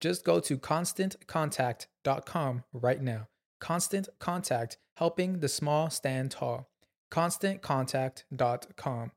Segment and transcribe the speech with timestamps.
[0.00, 3.28] Just go to constantcontact.com right now.
[3.60, 6.68] Constant Contact, helping the small stand tall.
[7.10, 9.12] ConstantContact.com.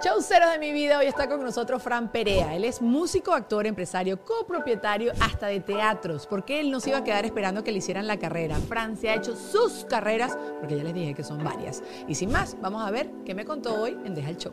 [0.00, 2.54] Chauceros de mi vida, hoy está con nosotros Fran Perea.
[2.54, 7.04] Él es músico, actor, empresario, copropietario hasta de teatros, porque él no se iba a
[7.04, 8.60] quedar esperando que le hicieran la carrera.
[8.60, 11.82] Fran se ha hecho sus carreras, porque ya les dije que son varias.
[12.06, 14.52] Y sin más, vamos a ver qué me contó hoy en Deja el Show.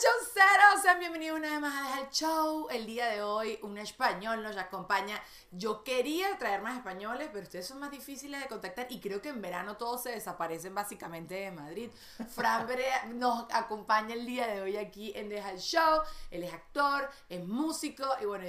[0.00, 2.68] Chauceros, sean bienvenidos una vez más a Deja el Show.
[2.70, 5.22] El día de hoy un español nos acompaña.
[5.50, 9.28] Yo quería traer más españoles, pero ustedes son más difíciles de contactar y creo que
[9.28, 11.90] en verano todos se desaparecen básicamente de Madrid.
[12.30, 16.00] Fran Berea nos acompaña el día de hoy aquí en Deja el Show.
[16.30, 18.46] Él es actor, es músico y bueno,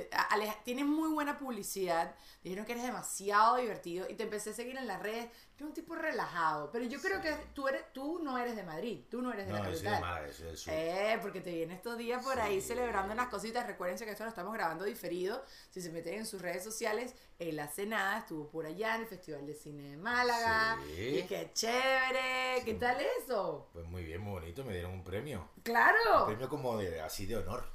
[0.63, 2.15] tienes muy buena publicidad.
[2.45, 5.29] Dijeron que eres demasiado divertido y te empecé a seguir en las redes.
[5.61, 9.01] Eres un tipo relajado, pero yo creo que tú eres tú no eres de Madrid,
[9.11, 9.93] tú no eres de No, la yo soy capital.
[9.93, 10.73] de Málaga, soy del sur.
[10.75, 13.67] Eh, porque te viene estos días por ahí celebrando unas cositas.
[13.67, 15.45] Recuérdense que esto lo estamos grabando diferido.
[15.69, 19.07] Si se meten en sus redes sociales, él hace nada, estuvo por allá en el
[19.07, 20.79] Festival de Cine de Málaga.
[20.95, 21.19] Sí.
[21.19, 22.63] Y qué chévere.
[22.65, 23.69] ¿Qué tal eso?
[23.71, 25.47] Pues muy bien, muy bonito, me dieron un premio.
[25.57, 26.25] Un Claro.
[26.25, 27.65] premio como de, así de honor.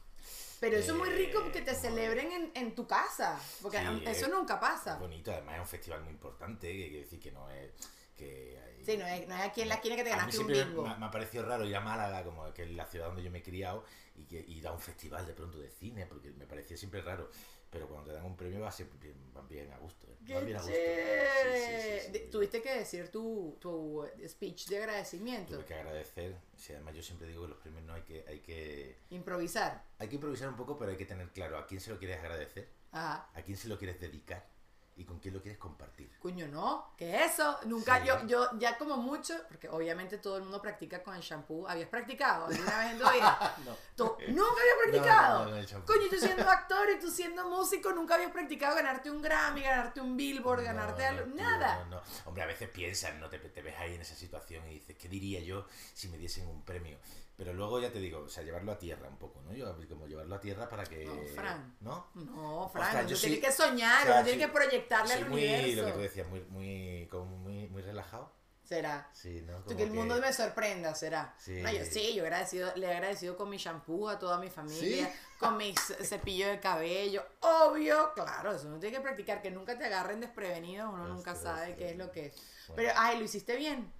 [0.61, 3.39] Pero eso es muy Eh, rico que te celebren en, en tu casa.
[3.61, 4.97] Porque Sí, eso es- nunca pasa.
[4.97, 7.71] Bonito, además es un festival muy importante, que quiere decir que no es...
[8.17, 10.47] Que hay- Sí, no es, no es aquí en la esquina que te ganaste un
[10.47, 10.83] bingo.
[10.87, 13.31] me, me ha parecido raro ir a Málaga, como que es la ciudad donde yo
[13.31, 13.85] me he criado,
[14.15, 17.29] y que ir a un festival de pronto de cine, porque me parecía siempre raro.
[17.77, 20.07] Pero cuando te dan un premio va siempre bien, van bien a gusto.
[20.07, 20.17] ¿eh?
[20.27, 20.75] ¡Qué Van bien a gusto.
[20.75, 22.19] Sí, sí, sí.
[22.31, 25.57] Tuviste que decir tu, tu speech de agradecimiento.
[25.57, 26.37] Tuve que agradecer.
[26.71, 28.25] Además yo siempre digo que los premios no hay que...
[28.27, 29.85] Hay que Improvisar.
[29.99, 32.19] Hay que improvisar un poco, pero hay que tener claro a quién se lo quieres
[32.19, 33.29] agradecer, Ajá.
[33.35, 34.56] a quién se lo quieres dedicar
[34.99, 36.11] y con quién lo quieres compartir.
[36.21, 37.59] Coño, no, ¿qué es eso?
[37.67, 38.07] Nunca, Sí.
[38.07, 41.69] yo, yo ya como mucho, porque obviamente todo el mundo practica con el shampoo.
[41.69, 43.55] ¿Habías practicado alguna vez en tu vida?
[43.67, 43.77] No.
[43.95, 45.45] Tú- ¿Nunca habías practicado?
[45.45, 45.85] No, no, no.
[45.85, 50.01] Coño, tú siendo actor y tú siendo músico, nunca habías practicado ganarte un Grammy, ganarte
[50.01, 51.85] un Billboard, ganarte algo, nada.
[51.85, 52.03] no, no.
[52.25, 55.09] Hombre, a veces piensas, no te, te ves ahí en esa situación y dices, ¿qué
[55.09, 56.99] diría yo si me diesen un premio?
[57.37, 59.53] Pero luego ya te digo, o sea, llevarlo a tierra un poco, ¿no?
[59.53, 61.05] Yo como llevarlo a tierra para que...
[61.05, 61.77] No, Fran.
[61.81, 62.07] ¿No?
[62.15, 65.15] No, Fran, Ostras, yo tiene soy- que soñar, o sea, uno tiene soy- que proyectarle
[65.15, 65.81] al muy, universo.
[65.83, 68.33] lo que tú decías, muy, muy, como muy, muy relajado.
[68.65, 69.09] Será.
[69.13, 69.59] Sí, ¿no?
[69.59, 71.35] Tú Como que el mundo me sorprenda, será.
[71.39, 71.61] Sí.
[71.63, 75.07] No, yo sí, yo agradecido, le he agradecido con mi shampoo a toda mi familia,
[75.07, 75.13] ¿Sí?
[75.39, 77.25] con mi cepillo de cabello.
[77.43, 81.59] Obvio, claro, eso uno tiene que practicar, que nunca te agarren desprevenido, uno nunca Ostras,
[81.61, 82.35] sabe qué es lo que es.
[82.69, 82.75] Bueno.
[82.77, 83.93] Pero, ay, lo hiciste bien.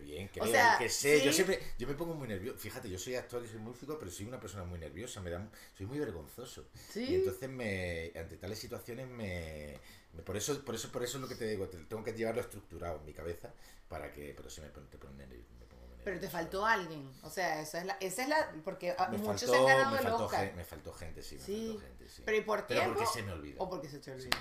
[0.00, 1.18] Bien, O creo, sea, que sé.
[1.20, 1.24] sí.
[1.26, 2.58] Yo siempre, yo me pongo muy nervioso.
[2.58, 5.48] Fíjate, yo soy actor y soy músico, pero soy una persona muy nerviosa, me da,
[5.76, 6.66] soy muy vergonzoso.
[6.90, 7.04] Sí.
[7.04, 9.78] Y entonces me, ante tales situaciones me,
[10.12, 12.12] me- por eso, por eso, por eso es lo que te digo, te- tengo que
[12.12, 13.52] llevarlo estructurado en mi cabeza
[13.88, 15.48] para que, pero sí me, te pone nervioso,
[16.04, 17.10] Pero te faltó alguien.
[17.22, 19.66] O sea, esa es la, esa es la, porque ah, Me muchos faltó, se han
[19.66, 20.54] ganado me el faltó, Oscar.
[20.54, 21.66] me faltó gente, sí, me Sí.
[21.68, 22.22] faltó gente, sí.
[22.26, 22.98] Pero ¿y por Pero tiempo?
[22.98, 23.56] porque se me olvida.
[23.60, 24.36] O porque se te me olvida.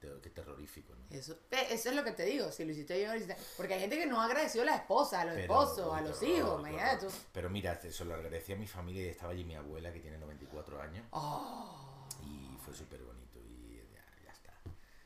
[0.00, 1.04] Qué terrorífico, ¿no?
[1.14, 3.36] Eso, eh, eso es lo que te digo, si lo hiciste bien o lo hiciste.
[3.58, 6.00] Porque hay gente que no ha agradecido a la esposa, a los Pero, esposos, a
[6.00, 7.12] los horror, hijos, imagínate tú.
[7.32, 10.16] Pero mira, eso lo agradecí a mi familia y estaba allí mi abuela que tiene
[10.18, 12.08] 94 años Oh.
[12.22, 14.52] y fue súper bonito y ya, ya está.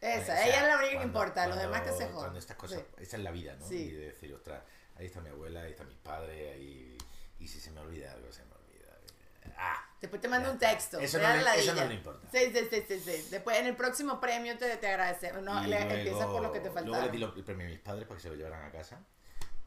[0.01, 2.15] Esa, O sea, ella es la única que cuando- importa, los demás que se jodan.
[2.15, 3.03] Cuando estas cosas, Sí.
[3.03, 3.67] esa es la vida, ¿no?
[3.69, 3.77] Sí.
[3.77, 4.63] Y de decir, ostras,
[4.97, 6.97] ahí está mi abuela, ahí está mi padre, ahí,
[7.41, 8.54] y si se me olvida algo, se me olvida.
[9.57, 10.99] Ah, Después te mando un texto.
[10.99, 12.29] Eso no le- eso no le importa.
[12.31, 13.29] Sí, sí, sí, sí, sí.
[13.31, 15.43] Después en el próximo premio te, te agradecemos.
[15.43, 17.09] No, le, luego- empiezas por lo que te Luego le faltaba.
[17.13, 19.01] di lo- el premio a mis padres para que se lo llevaran a casa,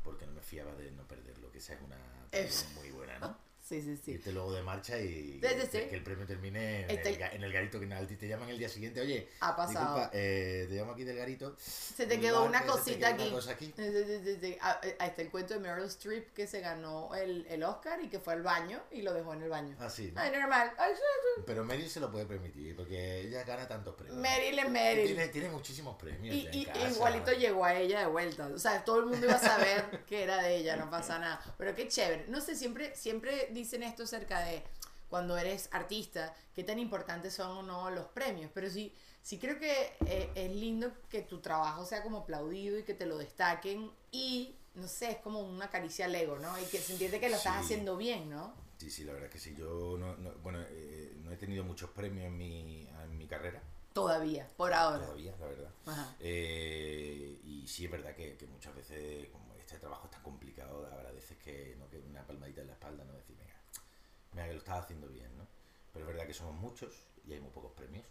[0.04, 1.98] porque no me fiaba de no perderlo, que esa es una
[2.32, 3.38] Es- muy buena, ¿no?
[3.68, 4.12] Sí, sí, sí.
[4.12, 7.52] Irte luego de marcha y que el premio termine en, Este- el, ga- en el
[7.52, 9.96] garito que al te llaman el día siguiente, oye, Ha pasado.
[9.96, 11.56] disculpa, eh, te llamo aquí del garito.
[11.60, 13.32] Se te quedó una cosita quedó una aquí.
[13.34, 13.74] cosa aquí.
[13.76, 14.58] Sí.
[14.62, 18.02] Ah, eh, Ahí está el cuento de Meryl Streep que se ganó el, el Oscar
[18.02, 19.76] y que fue al baño y lo dejó en el baño.
[19.80, 20.22] Ah, sí, ¿no?
[20.22, 20.72] Ay, normal.
[21.46, 24.18] Pero Meryl se lo puede permitir, porque ella gana tantos premios.
[24.18, 25.06] Meryl es Meryl.
[25.08, 26.36] Tiene, tiene muchísimos premios.
[26.36, 26.90] Y, en casa.
[26.90, 28.48] igualito llegó a ella de vuelta.
[28.48, 31.42] O sea, todo el mundo iba a saber que era de ella, no pasa nada.
[31.58, 32.26] Pero qué chévere.
[32.30, 34.64] No sé, siempre, siempre dicen esto acerca de
[35.10, 38.52] cuando eres artista, qué tan importantes son o no los premios.
[38.54, 42.84] Pero sí, sí creo que eh, es lindo que tu trabajo sea como aplaudido y
[42.84, 43.90] que te lo destaquen.
[44.12, 46.60] Y, no sé, es como una caricia al ego, ¿no?
[46.60, 47.60] Y que se entiende que lo estás Sí.
[47.64, 48.54] haciendo bien, ¿no?
[48.78, 49.56] Sí, sí, la verdad es que sí.
[49.58, 53.62] Yo no, no- bueno, eh, no he tenido muchos premios en mi, en mi carrera,
[53.94, 55.06] Todavía, por ahora.
[55.06, 55.72] todavía, la verdad.
[56.20, 60.86] Eh, y sí es verdad que, que muchas veces, como este trabajo es tan complicado,
[60.86, 61.90] agradeces que, ¿no?
[61.90, 63.47] que una palmadita en la espalda, no decir, venga,
[64.38, 65.48] mira que lo estás haciendo bien, ¿no?
[65.92, 66.94] Pero es verdad que somos muchos
[67.26, 68.06] y hay muy pocos premios.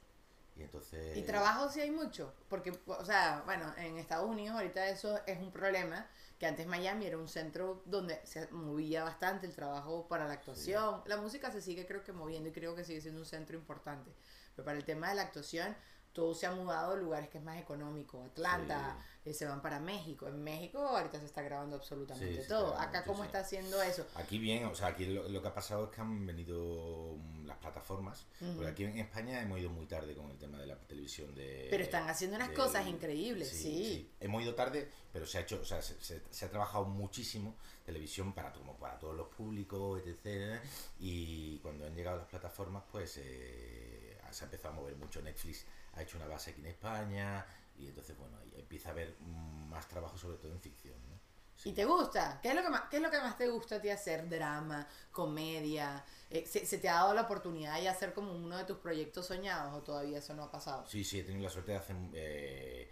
[0.56, 1.16] Y entonces...
[1.16, 5.38] Y trabajo sí hay mucho, porque, o sea, bueno, en Estados Unidos ahorita eso es
[5.38, 6.08] un problema,
[6.38, 11.02] que antes Miami era un centro donde se movía bastante el trabajo para la actuación.
[11.06, 14.10] La música se sigue creo que moviendo y creo que sigue siendo un centro importante.
[14.54, 15.76] Pero para el tema de la actuación,
[16.16, 18.24] todo se ha mudado a lugares que es más económico.
[18.24, 20.26] Atlanta, eh, se van para México.
[20.26, 22.74] En México ahorita se está grabando absolutamente Sí, todo.
[22.78, 24.06] Acá, ¿cómo está haciendo eso?
[24.14, 27.44] Aquí bien, o sea, aquí lo, lo que ha pasado es que han venido mm,
[27.44, 28.24] las plataformas,
[28.54, 31.66] porque aquí en España hemos ido muy tarde con el tema de la televisión de...
[31.70, 34.10] Pero están haciendo unas cosas increíbles, sí.
[34.18, 37.56] Hemos ido tarde, pero se ha hecho, o sea, se, se- se ha trabajado muchísimo
[37.84, 40.60] televisión para, como para todos los públicos, etc.
[40.98, 45.20] Y cuando han llegado las plataformas, pues eh, se ha empezado a mover mucho.
[45.20, 45.64] Netflix
[45.96, 47.44] ha hecho una base aquí en España
[47.78, 50.94] y entonces, bueno, ahí empieza a haber más trabajo, sobre todo en ficción.
[51.08, 51.16] ¿no?
[51.56, 51.70] Sí.
[51.70, 52.38] ¿Y te gusta?
[52.42, 54.28] ¿Qué es lo que más, qué es lo que más te gusta a ti hacer?
[54.28, 54.86] ¿Drama?
[55.10, 56.04] ¿Comedia?
[56.30, 59.26] Eh, ¿se, se te ha dado la oportunidad de hacer como uno de tus proyectos
[59.26, 60.86] soñados o todavía eso no ha pasado?
[60.86, 61.96] Sí, sí, he tenido la suerte de hacer...
[62.14, 62.90] eh,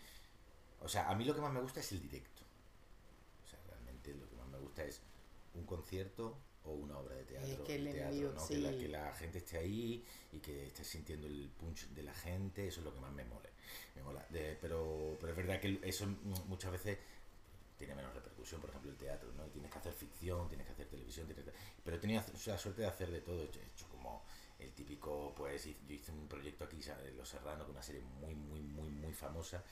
[0.80, 2.42] o sea, a mí lo que más me gusta es el directo.
[3.44, 5.00] O sea, realmente lo que más me gusta es
[5.54, 7.48] un concierto o una obra de teatro.
[7.52, 11.26] Es que el teatro, que, la, que la gente esté ahí y que esté sintiendo
[11.26, 13.48] el punch de la gente, eso es lo que más me mola.
[13.94, 14.26] Me mola.
[14.30, 16.06] De- pero, pero es verdad que eso
[16.46, 16.98] muchas veces
[17.76, 19.44] tiene menos repercusión, por ejemplo, el teatro, ¿no?
[19.46, 21.52] Tienes que hacer ficción, tienes que hacer televisión, tienes que-
[21.84, 24.24] pero he tenido la suerte de hacer de todo, he hecho, he hecho como
[24.58, 26.78] el típico, pues yo hice un proyecto aquí.
[27.16, 29.62] Los Serrano, que es una serie muy, muy, muy, muy famosa,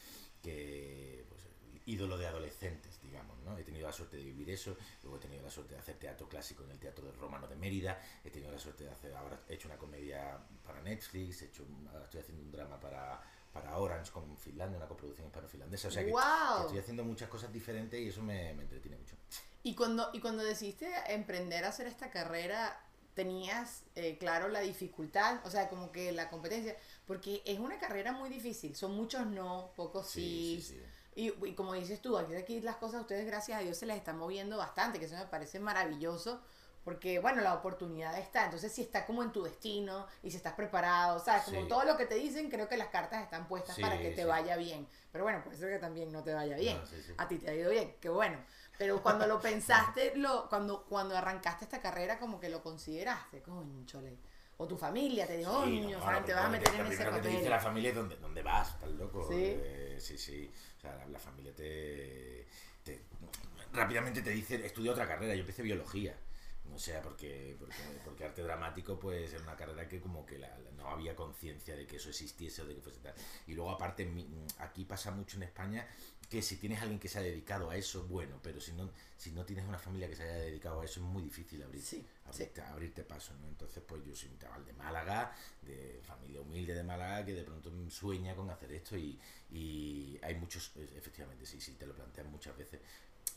[0.43, 1.43] que, pues,
[1.87, 3.57] ídolo de adolescentes, digamos, ¿no?
[3.59, 6.29] He tenido la suerte de vivir eso, luego he tenido la suerte de hacer teatro
[6.29, 9.41] clásico en el Teatro del Romano de Mérida, he tenido la suerte de hacer, ahora
[9.49, 13.21] he hecho una comedia para Netflix, he hecho, ahora estoy haciendo un drama para,
[13.53, 16.63] para Orange con Finlandia, una coproducción hispano-finlandesa, o sea que, que ¡Wow!
[16.63, 19.17] estoy haciendo muchas cosas diferentes y eso me, me entretiene mucho.
[19.63, 22.81] Y cuando, y cuando decidiste emprender a hacer esta carrera,
[23.15, 25.41] ¿tenías eh, claro la dificultad?
[25.45, 26.77] O sea, como que la competencia,
[27.07, 30.61] porque es una carrera muy difícil, son muchos no, pocos sí.
[30.61, 30.83] sí, sí.
[31.15, 33.87] Y, y como dices tú, aquí, aquí las cosas a ustedes, gracias a Dios, se
[33.87, 36.41] les están moviendo bastante, que eso me parece maravilloso,
[36.85, 38.45] porque, bueno, la oportunidad está.
[38.47, 41.45] Entonces, si está como en tu destino y si estás preparado, ¿sabes?
[41.45, 41.69] Como Sí.
[41.69, 44.23] todo lo que te dicen, creo que las cartas están puestas Sí, para que te
[44.23, 44.29] sí.
[44.29, 44.89] vaya bien.
[45.13, 46.77] Pero bueno, puede ser que también no te vaya bien.
[46.79, 47.15] No.
[47.23, 48.39] A ti te ha ido bien, qué bueno.
[48.79, 54.19] Pero cuando lo pensaste, lo, cuando, cuando arrancaste esta carrera, como que lo consideraste, conchole.
[54.57, 57.11] O tu familia te dijo, Sí, no, lo te vas a meter en ese que
[57.11, 57.51] te dice papel.
[57.51, 59.27] la familia es dónde, dónde vas, estás loco.
[59.29, 59.35] Sí.
[59.39, 60.53] Eh, sí, sí.
[60.83, 62.47] Sea, la, la familia te,
[62.85, 63.01] te-
[63.73, 65.35] Rápidamente te dice, estudia otra carrera.
[65.35, 66.15] Yo empecé biología.
[66.75, 70.57] O sea, porque, porque, porque arte dramático, pues era una carrera que como que la-
[70.59, 73.15] la- no había conciencia de que eso existiese o de que fuese tal.
[73.47, 75.87] Y luego, aparte, mi- aquí pasa mucho en España
[76.31, 79.33] que si tienes alguien que se ha dedicado a eso, bueno, pero si no, si
[79.33, 82.07] no tienes una familia que se haya dedicado a eso, es muy difícil abrir, Sí,
[82.25, 83.49] abrirte, abrirte paso, ¿no?
[83.49, 87.43] Entonces, pues yo soy un chaval de Málaga, de familia humilde de Málaga, que de
[87.45, 89.19] pronto sueña con hacer esto y,
[89.51, 92.81] y hay muchos, e- efectivamente, sí, sí, te lo plantean muchas veces.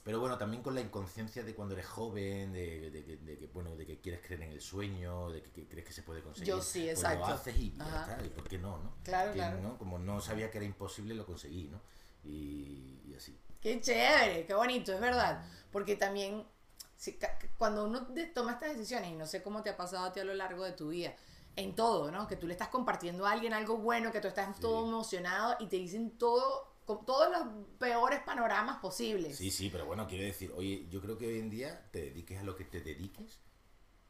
[0.04, 3.48] Pero bueno, también con la inconsciencia de cuando eres joven, de, de que- de que,
[3.48, 6.22] bueno, de que quieres creer en el sueño, de que, que crees que se puede
[6.22, 6.48] conseguir.
[6.54, 7.20] Yo sí, pues exacto.
[7.28, 8.94] lo haces y ya está, y por qué no, ¿no?
[9.04, 9.60] Claro, Que, claro.
[9.62, 9.78] ¿no?
[9.80, 11.82] Como no sabía que era imposible, lo conseguí, ¿no?
[12.24, 13.38] Y, y así.
[13.62, 15.44] Qué chévere, qué bonito, es verdad.
[15.72, 16.46] Porque también,
[16.96, 17.18] si
[17.58, 20.20] cuando uno de- toma estas decisiones, y no sé cómo te ha pasado a ti
[20.20, 21.16] a lo largo de tu vida,
[21.56, 22.28] en todo, ¿no?
[22.28, 24.62] Que tú le estás compartiendo a alguien algo bueno, que tú estás Sí.
[24.62, 29.38] todo emocionado y te dicen todo, con todos los peores panoramas posibles.
[29.38, 32.40] Sí, sí, pero bueno, quiero decir, oye, yo creo que hoy en día te dediques
[32.40, 33.40] a lo que te dediques,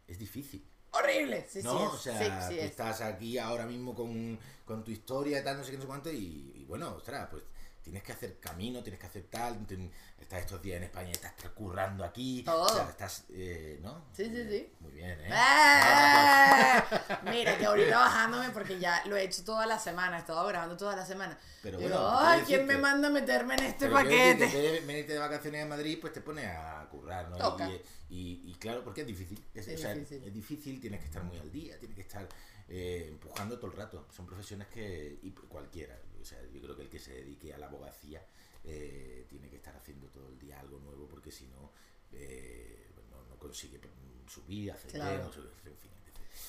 [0.08, 0.68] es difícil.
[0.92, 1.46] horrible.
[1.48, 1.78] Sí, ¿no?
[1.78, 2.00] sí, o es.
[2.00, 2.66] sea, sí, sí tú es.
[2.66, 6.12] estás aquí ahora mismo con, con tu historia, tal, no sé qué, no sé cuánto,
[6.12, 7.44] y, y bueno, ostras, pues
[7.86, 11.34] tienes que hacer camino, tienes que hacer tal, ten- estás estos días en España, estás
[11.54, 14.06] currando aquí, o sea, estás, eh, ¿no?
[14.12, 14.74] Sí, sí, Eh, sí.
[14.80, 15.30] Muy bien, ¿eh?
[15.30, 16.82] ¡Eh!
[17.32, 20.76] Mira, que ahorita bajándome porque ya lo he hecho toda la semana, he estado grabando
[20.76, 21.38] toda la semana.
[21.62, 24.36] Pero Digo, bueno, ay, ¿quién me manda a meterme en este Pero paquete?
[24.46, 27.38] vez de venirte de vacaciones a Madrid, pues te pones a currar, ¿no?
[27.38, 27.70] Toca.
[27.70, 29.44] Y, y- y claro, porque es difícil.
[29.54, 30.24] Es, Es o sea, difícil.
[30.24, 32.28] es difícil, tienes que estar muy al día, tienes que estar
[32.68, 34.08] eh, empujando todo el rato.
[34.16, 37.58] Son profesiones que, y cualquiera, o sea, yo creo que el que se dedique a
[37.60, 38.26] la abogacía
[38.64, 41.72] eh, tiene que estar haciendo todo el día algo nuevo, porque si no,
[42.12, 43.80] eh, no, no consigue
[44.28, 45.26] subir, ascender, Claro.
[45.66, 45.92] en fin.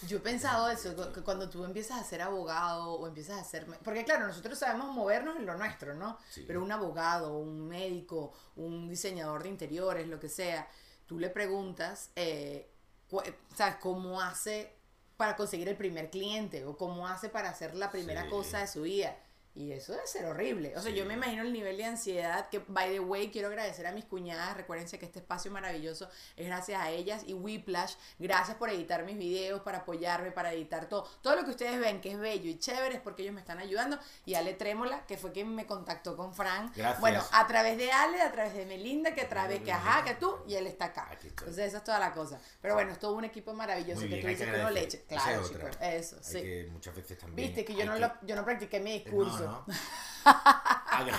[0.08, 3.44] Yo he pensado eso, cu- que cuando tú empiezas a ser abogado o empiezas a
[3.44, 3.66] ser...
[3.84, 6.18] Porque claro, nosotros sabemos movernos en lo nuestro, ¿no?
[6.30, 6.44] Sí.
[6.46, 10.68] Pero un abogado, un médico, un diseñador de interiores, lo que sea,
[11.06, 12.70] tú le preguntas, eh,
[13.10, 13.22] cu-
[13.54, 13.76] ¿sabes?
[13.76, 14.72] ¿Cómo hace
[15.18, 16.64] para conseguir el primer cliente?
[16.64, 18.30] ¿O cómo hace para hacer la primera Sí.
[18.30, 19.16] cosa de su vida?
[19.56, 20.74] Y eso debe ser horrible.
[20.76, 20.98] O sea, Sí.
[20.98, 24.04] yo me imagino el nivel de ansiedad que, by the way, quiero agradecer a mis
[24.04, 24.54] cuñadas.
[24.54, 27.22] Recuérdense que este espacio maravilloso es gracias a ellas.
[27.26, 31.08] Y Whiplash, gracias por editar mis videos, para apoyarme, para editar todo.
[31.22, 33.58] Todo lo que ustedes ven que es bello y chévere es porque ellos me están
[33.58, 33.98] ayudando.
[34.26, 36.70] Y Ale Trémola, que fue quien me contactó con Fran.
[36.76, 37.00] Gracias.
[37.00, 40.14] Bueno, a través de Ale, a través de Melinda, que a través que ajá, que
[40.16, 41.08] tú, y él está acá.
[41.22, 42.38] Entonces, eso es toda la cosa.
[42.60, 45.02] Pero bueno, es todo un equipo maravilloso que tú que dices que uno le eche.
[45.08, 45.16] agradecer.
[45.16, 45.78] Esa Claro, chicos.
[45.80, 46.42] Eso, Hay sí.
[46.42, 47.48] que muchas veces también.
[47.48, 49.38] Viste que yo no, que- lo, yo no practiqué mi No, discurso.
[49.40, 49.45] no.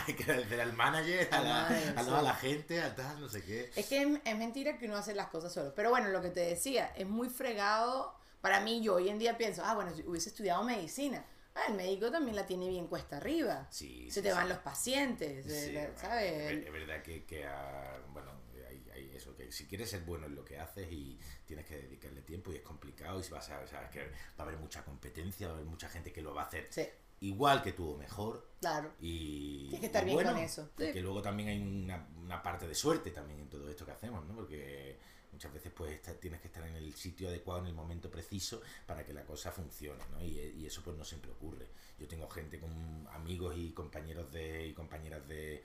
[0.05, 3.43] Que agradecer al manager, a la, a, la, a la gente, a tal, no sé
[3.43, 3.71] qué.
[3.75, 5.73] Es que es, es mentira que uno hace las cosas solo.
[5.75, 8.15] Pero bueno, lo que te decía, es muy fregado.
[8.41, 11.23] Para mí, yo hoy en día pienso, ah, bueno, si hubiese estudiado medicina.
[11.55, 13.67] Ah, el médico también la tiene bien cuesta arriba.
[13.71, 14.35] Sí, Se te sí.
[14.35, 15.45] van los pacientes,
[15.95, 16.51] ¿sabes?
[16.65, 18.31] Es, verdad que, que ah, bueno,
[18.67, 21.77] hay, hay eso, que si quieres ser bueno en lo que haces y tienes que
[21.77, 24.83] dedicarle tiempo y es complicado y si vas a, sabes que va a haber mucha
[24.83, 26.87] competencia, va a haber mucha gente que lo va a hacer Sí,
[27.21, 28.47] igual que tú o mejor.
[28.59, 28.93] claro.
[28.99, 30.69] Y, Tienes que estar y bien bueno, con eso.
[30.77, 30.91] Sí.
[30.93, 34.25] que luego también hay una, una parte de suerte también en todo esto que hacemos,
[34.25, 34.35] ¿no?
[34.35, 34.97] Porque
[35.31, 38.61] muchas veces pues esta- tienes que estar en el sitio adecuado, en el momento preciso
[38.85, 40.23] para que la cosa funcione, ¿no?
[40.23, 41.67] Y, y eso pues no siempre ocurre.
[41.99, 45.63] Yo tengo gente con amigos y compañeros de, y compañeras de,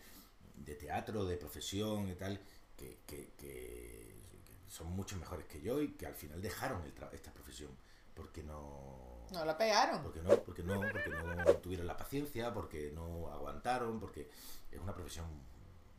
[0.56, 2.40] de teatro, de profesión y tal,
[2.76, 4.12] que, que- que-
[4.66, 7.70] que son mucho mejores que yo y que al final dejaron el tra- esta profesión
[8.14, 10.02] porque no No la pegaron.
[10.02, 14.28] porque no, porque no, porque no tuvieron la paciencia, porque no aguantaron, porque
[14.70, 15.26] es una profesión,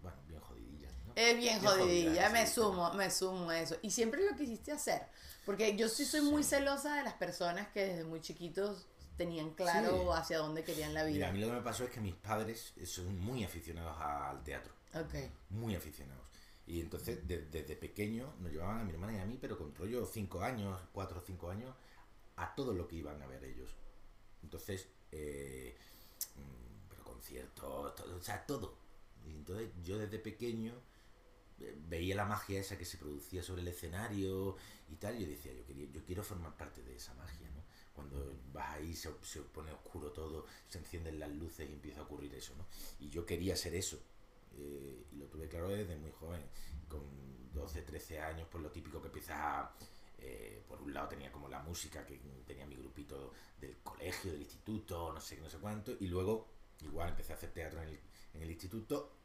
[0.02, 0.90] bueno, bien jodidilla.
[1.08, 1.14] ¿no?
[1.16, 3.76] Es bien Bien jodidilla, jodida, me sumo, me sumo a eso.
[3.82, 5.04] Y siempre lo quisiste hacer.
[5.46, 6.52] Porque yo sí soy muy Sí.
[6.52, 10.08] celosa de las personas que desde muy chiquitos tenían claro Sí.
[10.20, 11.30] hacia dónde querían la Mira, vida.
[11.30, 14.74] a mí lo que me pasó es que mis padres son muy aficionados al teatro,
[14.96, 15.14] Ok.
[15.50, 16.24] muy aficionados.
[16.66, 19.76] Y entonces, de- desde pequeño, nos llevaban a mi hermana y a mí, pero con
[19.76, 21.76] rollo cinco años, cuatro o cinco años,
[22.38, 23.72] a todo lo que iban a ver ellos.
[24.44, 25.78] Entonces, eh,
[26.36, 28.78] mm, pero conciertos, todo, o sea, todo.
[29.26, 30.74] Y entonces yo desde pequeño
[31.60, 34.56] eh, veía la magia esa que se producía sobre el escenario
[34.90, 37.64] y tal, y yo decía, yo, yo quiero formar parte de esa magia, ¿no?
[37.94, 42.04] Cuando vas ahí, se, se pone oscuro todo, se encienden las luces y empieza a
[42.04, 42.66] ocurrir eso, ¿no?
[43.00, 44.00] Y yo quería ser eso.
[44.58, 46.42] eh, y lo tuve claro desde muy joven,
[46.88, 47.02] con
[47.54, 49.76] 12, 13 años, pues lo típico que empiezas a...
[50.26, 54.42] eh, por un lado tenía como la música, que tenía mi grupito del colegio, del
[54.42, 56.48] instituto, no sé no sé cuánto, y luego
[56.82, 58.00] igual empecé a hacer teatro en el,
[58.34, 59.18] en el instituto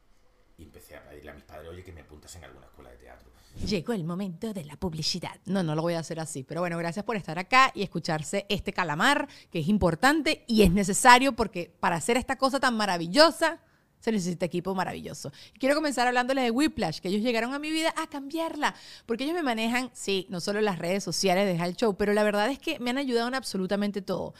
[0.57, 2.97] y empecé a pedirle a mis padres, oye, que me apuntas en alguna escuela de
[2.97, 3.31] teatro.
[3.65, 5.39] Llegó el momento de la publicidad.
[5.45, 6.43] No, no lo voy a hacer así.
[6.43, 10.71] Pero bueno, gracias por estar acá y escucharse este calamar, que es importante y es
[10.71, 13.61] necesario porque para hacer esta cosa tan maravillosa
[13.99, 15.31] se necesita equipo maravilloso.
[15.59, 18.75] Quiero comenzar hablándoles de Whiplash, que ellos llegaron a mi vida a cambiarla,
[19.05, 22.23] porque ellos me manejan, sí, no solo las redes sociales de Hal Show, pero la
[22.23, 24.33] verdad es que me han ayudado en absolutamente todo.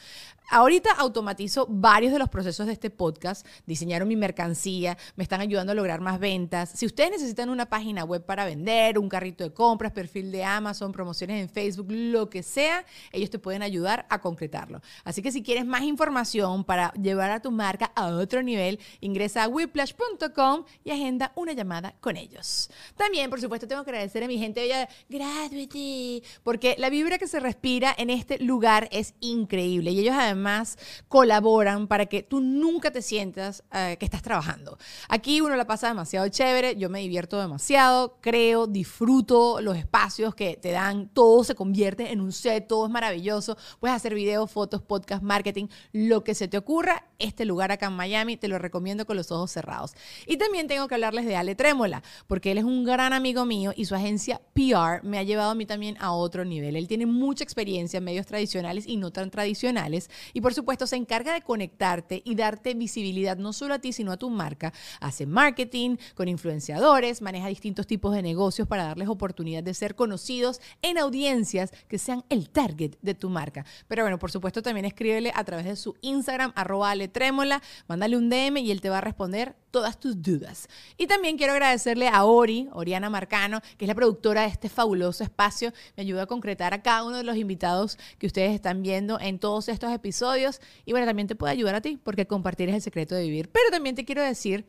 [0.52, 5.74] Ahorita automatizo varios de los procesos de este podcast, diseñaron mi mercancía, me están ayudando
[5.74, 6.72] a lograr más ventas.
[6.74, 10.92] Si ustedes necesitan una página web para vender, un carrito de compras, perfil de Amazon,
[10.92, 14.82] promociones en Facebook, lo que sea, ellos te pueden ayudar a concretarlo.
[15.04, 19.44] Así que si quieres más información para llevar a tu marca a otro nivel, ingresa
[19.44, 22.70] a whiplash.com y agenda una llamada con ellos.
[22.96, 24.68] También, por supuesto, tengo que agradecer a mi gente
[25.10, 30.78] Graduate, porque la vibra que se respira en este lugar es increíble y ellos además
[31.08, 34.78] colaboran para que tú nunca te sientas eh, que estás trabajando.
[35.08, 40.58] Aquí uno la pasa demasiado chévere, yo me divierto demasiado, creo, disfruto los espacios que
[40.58, 44.82] te dan, todo se convierte en un set, todo es maravilloso, puedes hacer videos, fotos,
[44.82, 49.06] podcast, marketing, lo que se te ocurra, este lugar acá en Miami te lo recomiendo
[49.06, 49.94] con los ojos cerrados.
[50.26, 53.74] Y también tengo que hablarles de Ale Trémola, porque él es un gran amigo mío
[53.76, 56.76] y su agencia PR me ha llevado a mí también a otro nivel.
[56.76, 60.96] Él tiene mucha experiencia en medios tradicionales y no tan tradicionales y por supuesto se
[60.96, 64.74] encarga de conectarte y darte visibilidad no solo a ti, sino a tu marca.
[65.00, 70.62] Hace marketing con influenciadores, maneja distintos tipos de negocios para darles oportunidad de ser conocidos
[70.82, 73.66] en audiencias que sean el target de tu marca.
[73.88, 78.30] Pero bueno, por supuesto también escríbele a través de su Instagram, arroba Trémola, mándale un
[78.30, 79.29] DM y él te va a responder
[79.72, 80.68] todas tus dudas.
[80.98, 85.24] Y también quiero agradecerle a Ori, Oriana Marcano, que es la productora de este fabuloso
[85.24, 85.74] espacio.
[85.96, 89.40] Me ayuda a concretar a cada uno de los invitados que ustedes están viendo en
[89.40, 90.62] todos estos episodios.
[90.86, 93.50] Y bueno, también te puede ayudar a ti, porque compartir es el secreto de vivir.
[93.50, 94.66] Pero también te quiero decir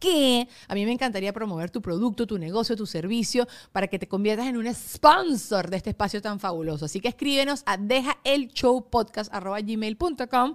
[0.00, 4.08] que a mí me encantaría promover tu producto, tu negocio, tu servicio para que te
[4.08, 6.86] conviertas en un sponsor de este espacio tan fabuloso.
[6.86, 10.54] Así que escríbenos a dejaelshowpodcast.gmail.com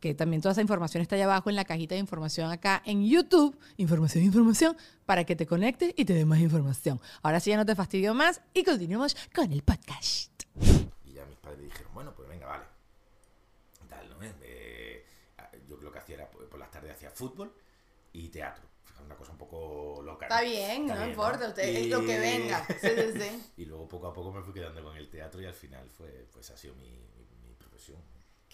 [0.00, 3.06] que también toda esa información está allá abajo en la cajita de información acá en
[3.06, 3.58] YouTube.
[3.76, 4.76] Información, información,
[5.06, 7.00] para que te conectes y te dé más información.
[7.22, 10.44] Ahora sí ya no te fastidio más y continuemos con el podcast.
[11.04, 12.64] Y ya mis padres dijeron, bueno, pues venga, vale.
[13.88, 14.16] Tal, ¿no?
[14.42, 15.04] Eh,
[15.68, 17.52] yo lo que hacía era, por las tardes hacía fútbol
[18.12, 18.68] y teatro
[19.04, 20.26] una cosa un poco loca.
[20.26, 22.66] Está bien, no importa, usted es lo que venga.
[22.80, 23.52] Sí, sí, sí.
[23.56, 26.26] y luego poco a poco me fui quedando con el teatro y al final fue,
[26.32, 26.88] pues ha sido mi,
[27.42, 27.98] mi, profesión.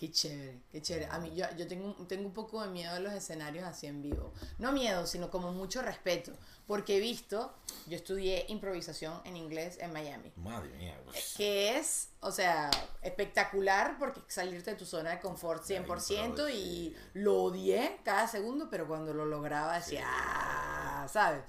[0.04, 1.06] Qué chévere, qué chévere.
[1.06, 4.02] A mí yo, yo tengo, tengo un poco de miedo a los escenarios así en
[4.02, 4.34] vivo.
[4.58, 6.32] No miedo, sino como mucho respeto.
[6.66, 7.54] Porque he visto,
[7.87, 10.30] yo estudié improvisación en inglés en Miami.
[10.37, 11.00] Madre mía.
[11.06, 11.32] Pues.
[11.38, 12.70] Que es, o sea,
[13.00, 18.87] espectacular porque salirte de tu zona de confort 100% y lo odié cada segundo, pero
[18.87, 21.44] cuando lo lograba decía, ah", ¿sabes?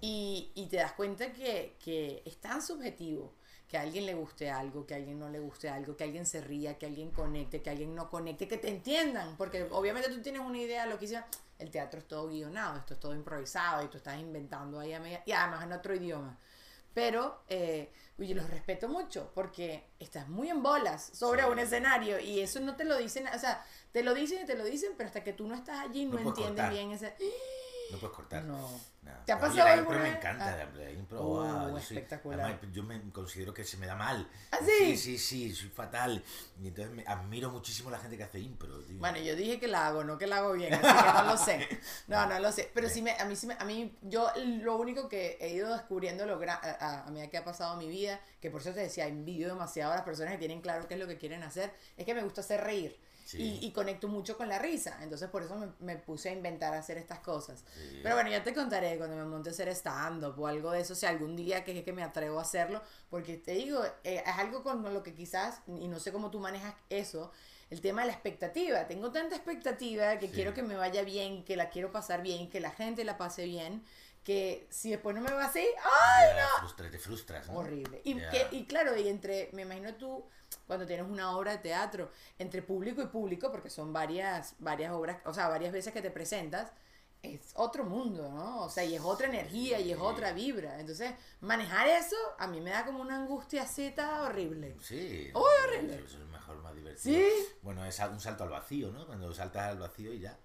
[0.00, 3.34] Y, y, te das cuenta que, que es tan subjetivo
[3.70, 6.26] que a alguien le guste algo, que a alguien no le guste algo, que alguien
[6.26, 10.20] se ría, que alguien conecte, que alguien no conecte, que te entiendan, porque obviamente tú
[10.20, 11.24] tienes una idea de lo que hicieron
[11.60, 14.98] el teatro es todo guionado, esto es todo improvisado y tú estás inventando ahí a
[14.98, 16.36] media, y además en otro idioma.
[16.92, 22.40] Pero, eh, oye, los respeto mucho porque estás muy en bolas sobre un escenario y
[22.40, 25.06] eso no te lo dicen, o sea, te lo dicen y te lo dicen, pero
[25.06, 27.14] hasta que tú no estás allí no, entiendes bien ese...
[27.90, 28.44] No puedes cortar.
[28.44, 28.68] No.
[29.24, 29.90] ¿Te ha pasado algo?
[29.90, 30.68] Pero me encanta ah.
[30.76, 31.22] la impro.
[31.22, 32.40] Uh, yo espectacular.
[32.40, 34.28] además, yo me considero que se me da mal.
[34.50, 34.96] ¿Ah, sí?
[34.96, 36.22] Sí, sí, sí, soy fatal.
[36.62, 38.78] Y entonces me admiro muchísimo a la gente que hace impro.
[38.98, 41.36] Bueno, yo dije que la hago, no que la hago bien, así que no lo
[41.36, 41.68] sé.
[42.08, 42.70] No, no lo sé.
[42.74, 45.72] Pero sí, me, a mí sí me, a mí, yo lo único que he ido
[45.72, 49.06] descubriendo lo a, a, medida que ha pasado mi vida, que por eso te decía,
[49.06, 52.04] envidio demasiado a las personas que tienen claro qué es lo que quieren hacer, es
[52.04, 52.98] que me gusta hacer reír.
[53.34, 54.98] Y, conecto mucho con la risa.
[55.02, 57.64] Entonces por eso me, puse a inventar hacer estas cosas.
[58.02, 60.94] Pero bueno, ya te contaré cuando me monte a hacer stand-up o algo de eso,
[60.94, 64.62] si algún día que, que me atrevo a hacerlo, porque te digo, eh, es algo
[64.62, 67.30] con lo que quizás, y no sé cómo tú manejas eso,
[67.70, 68.86] el tema de la expectativa.
[68.86, 72.60] Tengo tanta expectativa que quiero que me vaya bien, que la quiero pasar bien, que
[72.60, 73.84] la gente la pase bien
[74.24, 76.90] que si después no me va así, ¡ay, no!
[76.90, 77.48] te frustras.
[77.48, 78.00] Horrible.
[78.04, 80.24] Y, que, y claro, y entre, me imagino tú,
[80.66, 85.18] cuando tienes una obra de teatro, entre público y público, porque son varias, varias obras,
[85.24, 86.70] o sea, varias veces que te presentas,
[87.22, 88.62] es otro mundo, ¿no?
[88.62, 90.80] O sea, y es otra energía y es otra vibra.
[90.80, 94.76] Entonces, manejar eso a mí me da como una angustia zeta horrible.
[94.80, 95.30] Sí.
[95.34, 96.02] Uy, horrible.
[96.04, 97.18] Eso es mejor, más divertido.
[97.18, 97.30] Sí.
[97.62, 99.06] Bueno, es un salto al vacío, ¿no?
[99.06, 100.38] Cuando saltas al vacío y ya.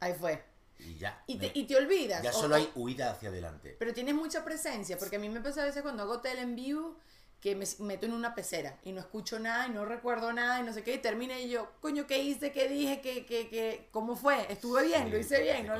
[0.00, 0.55] Ahí fue.
[0.78, 1.22] Y ya.
[1.26, 2.22] Y te, y te olvidas.
[2.22, 3.76] Ya solo hay huida hacia adelante.
[3.78, 6.56] Pero tienes mucha presencia, porque a mí me pasa a veces cuando hago tele en
[6.56, 6.96] vivo
[7.40, 10.62] que me meto en una pecera y no escucho nada y no recuerdo nada y
[10.64, 12.50] no sé qué, y termina y yo, coño, ¿qué hice?
[12.50, 13.00] ¿Qué dije?
[13.00, 13.88] ¿Qué, qué, qué?
[13.90, 14.50] ¿Cómo fue?
[14.50, 15.10] ¿Estuve bien?
[15.10, 15.66] ¿Lo hice bien?
[15.66, 15.76] ¿no?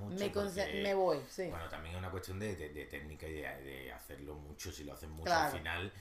[0.00, 1.48] mucho me, me voy, sí.
[1.48, 4.94] Bueno, también es una cuestión de, de, técnica y de, de, hacerlo mucho, si lo
[4.94, 5.92] hacen mucho al final o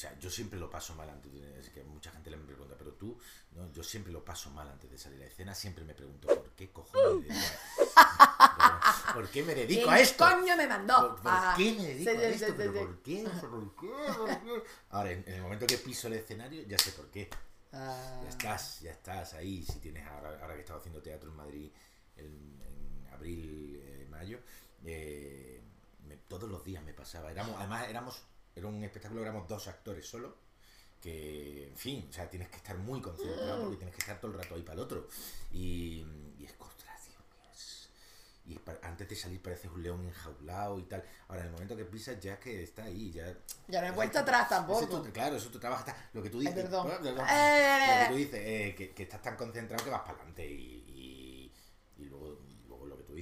[0.00, 2.74] sea, yo siempre lo paso mal antes de, es que mucha gente le me pregunta,
[2.78, 3.18] pero tú,
[3.52, 3.70] ¿no?
[3.70, 6.70] yo siempre lo paso mal antes de salir a escena, siempre me pregunto, ¿por qué
[6.72, 7.36] cojones
[7.96, 10.24] a, ¿Por qué me dedico a esto?
[10.24, 11.16] coño me mandó?
[11.16, 12.54] ¿Por, qué me dedico a esto?
[12.56, 13.28] ¿Pero por qué?
[13.40, 14.62] ¿Por qué?
[14.90, 17.28] Ahora, en, el momento que piso el escenario, ya sé por qué.
[17.72, 18.20] Ah.
[18.22, 19.64] Ya estás, ya estás ahí.
[19.64, 21.70] Si tienes ahora, ahora que he estado haciendo teatro en Madrid
[22.16, 24.40] en, en abril, eh, mayo,
[24.84, 25.62] eh,
[26.06, 27.30] me, todos los días me pasaba.
[27.30, 28.22] Éramos, además, éramos
[28.60, 30.36] era un espectáculo, éramos dos actores solo,
[31.00, 34.32] que, en fin, o sea, tienes que estar muy concentrado porque tienes que estar todo
[34.32, 35.08] el rato ahí para el otro.
[35.52, 36.04] Y,
[36.38, 36.80] y es contra,
[38.50, 41.04] y antes de salir pareces un león enjaulado y tal.
[41.28, 43.32] Ahora, en el momento que pisas ya que está ahí, ya...
[43.68, 45.02] Ya no hay vuelta atrás tampoco.
[45.12, 46.08] claro, eso tu trabajo está...
[46.12, 46.54] Lo que tú dices...
[46.54, 46.88] perdón.
[46.88, 48.06] Lo que eh.
[48.08, 51.52] tú dices, eh, que, que, estás tan concentrado que vas para adelante y,
[51.96, 52.49] y, luego, luego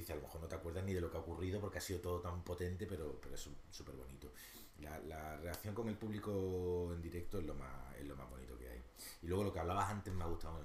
[0.01, 1.81] dices, a lo mejor no te acuerdas ni de lo que ha ocurrido porque ha
[1.81, 4.31] sido todo tan potente, pero, pero es súper bonito
[4.81, 8.57] la, la, reacción con el público en directo es lo, más, es lo más bonito
[8.57, 8.83] que hay.
[9.21, 10.59] Y luego lo que hablabas antes me ha gustado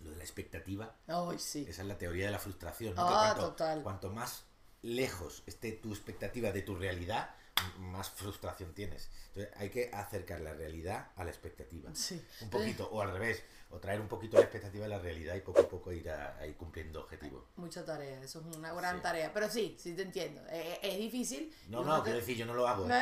[0.00, 1.66] lo de la expectativa, Ay, sí.
[1.68, 2.94] esa es la teoría de la frustración.
[2.94, 3.02] ¿no?
[3.02, 3.82] Ah, cuanto, total.
[3.82, 4.44] cuanto más
[4.82, 7.34] lejos esté tu expectativa de tu realidad,
[7.78, 9.10] más frustración tienes.
[9.28, 11.94] Entonces hay que acercar la realidad a la expectativa.
[11.94, 12.22] Sí.
[12.40, 15.40] Un poquito, o al revés, o traer un poquito la expectativa a la realidad y
[15.40, 17.44] poco a poco ir, a, a ir cumpliendo objetivos.
[17.56, 19.02] Mucha tarea, eso es una gran Sí.
[19.02, 19.32] tarea.
[19.32, 20.42] Pero sí, sí te entiendo.
[20.50, 21.54] Eh, Es, difícil.
[21.68, 22.86] No, no, quiero te- decir, yo no lo hago.
[22.90, 23.00] ¿eh?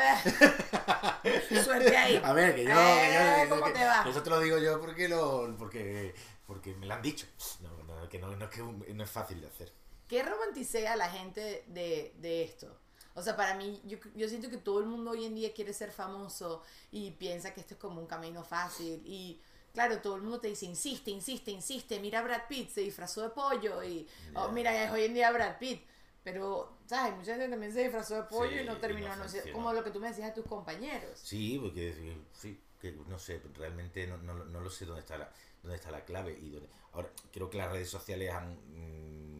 [1.64, 2.20] Suerte ahí.
[2.22, 4.04] A ver, que yo, Eh, que yo- ¿cómo que- te va?
[4.08, 6.14] eso te lo digo yo porque lo, porque,
[6.46, 7.26] porque me lo han dicho.
[7.60, 9.72] No, no, que no, no es que no es fácil de hacer.
[10.06, 12.78] ¿Qué romanticea la gente de, de esto?
[13.14, 15.72] O sea, para mí, yo, yo siento que todo el mundo hoy en día quiere
[15.72, 19.02] ser famoso y piensa que esto es como un camino fácil.
[19.04, 19.40] Y
[19.78, 22.00] claro, todo el mundo te dice, insiste, insiste, insiste.
[22.00, 23.84] Mira a Brad Pitt, se disfrazó de pollo.
[23.84, 24.52] Y oh, Ya.
[24.52, 25.80] mira, es hoy en día Brad Pitt.
[26.24, 27.16] Pero, ¿sabes?
[27.16, 29.84] Mucha gente también se disfrazó de pollo Sí, y no terminó, no sé, como lo
[29.84, 31.20] que tú me decías a tus compañeros.
[31.22, 31.94] Sí, porque
[32.32, 35.30] sí, que no sé, realmente no, no, no lo sé dónde está la,
[35.62, 36.68] dónde está la clave y dónde.
[36.92, 38.58] Ahora, creo que las redes sociales han,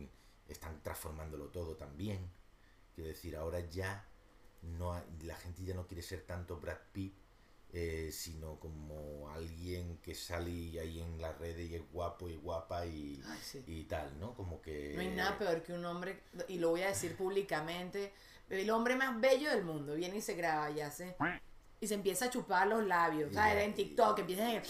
[0.04, 0.08] mm,
[0.46, 2.30] están transformándolo todo también.
[2.94, 4.06] Quiero decir, ahora ya
[4.62, 7.12] no la gente ya no quiere ser tanto Brad Pitt,
[7.72, 12.86] eh, sino como alguien que sale ahí en las redes y es guapo y guapa
[12.86, 13.62] y, Ay, sí.
[13.66, 14.34] y tal, ¿no?
[14.34, 14.92] Como que...
[14.94, 18.12] No hay nada peor que un hombre, y lo voy a decir públicamente,
[18.48, 21.16] el hombre más bello del mundo viene y se graba y hace...
[21.80, 23.62] Y se empieza a chupar los labios, ¿sabes?
[23.62, 24.62] En TikTok, empiezan a...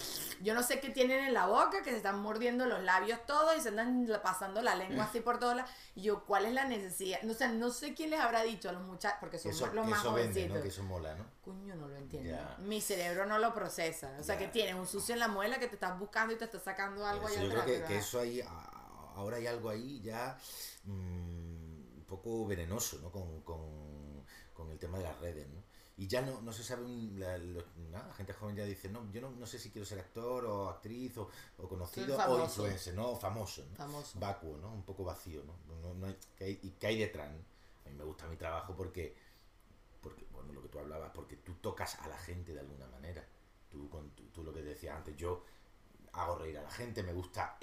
[0.43, 3.57] Yo no sé qué tienen en la boca, que se están mordiendo los labios todos
[3.57, 5.71] y se andan pasando la lengua así por todos lados.
[5.95, 7.23] Y yo, ¿cuál es la necesidad?
[7.23, 9.67] No sé, no sé quién les habrá dicho a los muchachos, porque Que son eso,
[9.75, 10.57] los más eso vende, jovencitos.
[10.59, 10.63] ¿no?
[10.63, 11.25] Que eso mola, ¿no?
[11.43, 12.39] Coño, no lo entiendo.
[12.59, 14.15] Mi cerebro no lo procesa.
[14.21, 16.45] O sea, que tienes un sucio en la muela que te estás buscando y te
[16.45, 18.49] está sacando algo allá yo creo que, eso hay, a-
[19.17, 20.37] ahora hay algo ahí ya
[20.85, 20.91] mm,
[21.99, 23.11] un poco venenoso, ¿no?
[23.11, 25.63] Con, con- con el tema de las redes, ¿no?
[25.99, 27.37] Y ya no, no se sabe, un- la,
[27.91, 30.69] nada, gente joven ya dice, no, yo no, no sé si quiero ser actor o
[30.71, 32.19] actriz o, o conocido o
[32.63, 33.11] influencer, ¿no?
[33.11, 33.75] O famoso, ¿no?
[33.77, 34.19] Famoso.
[34.21, 34.73] Vacuo, ¿no?
[34.73, 35.57] Un poco vacío, ¿no?
[35.83, 37.31] No- no hay- ¿qué hay- ¿Y qué hay detrás?
[37.31, 37.39] no?
[37.85, 39.17] A mí me gusta mi trabajo porque,
[40.01, 43.27] porque, bueno, lo que tú hablabas, porque tú tocas a la gente de alguna manera.
[43.69, 45.45] Tú, con, tú, tú lo que decías antes, yo
[46.13, 47.59] hago reír a la gente, me gusta.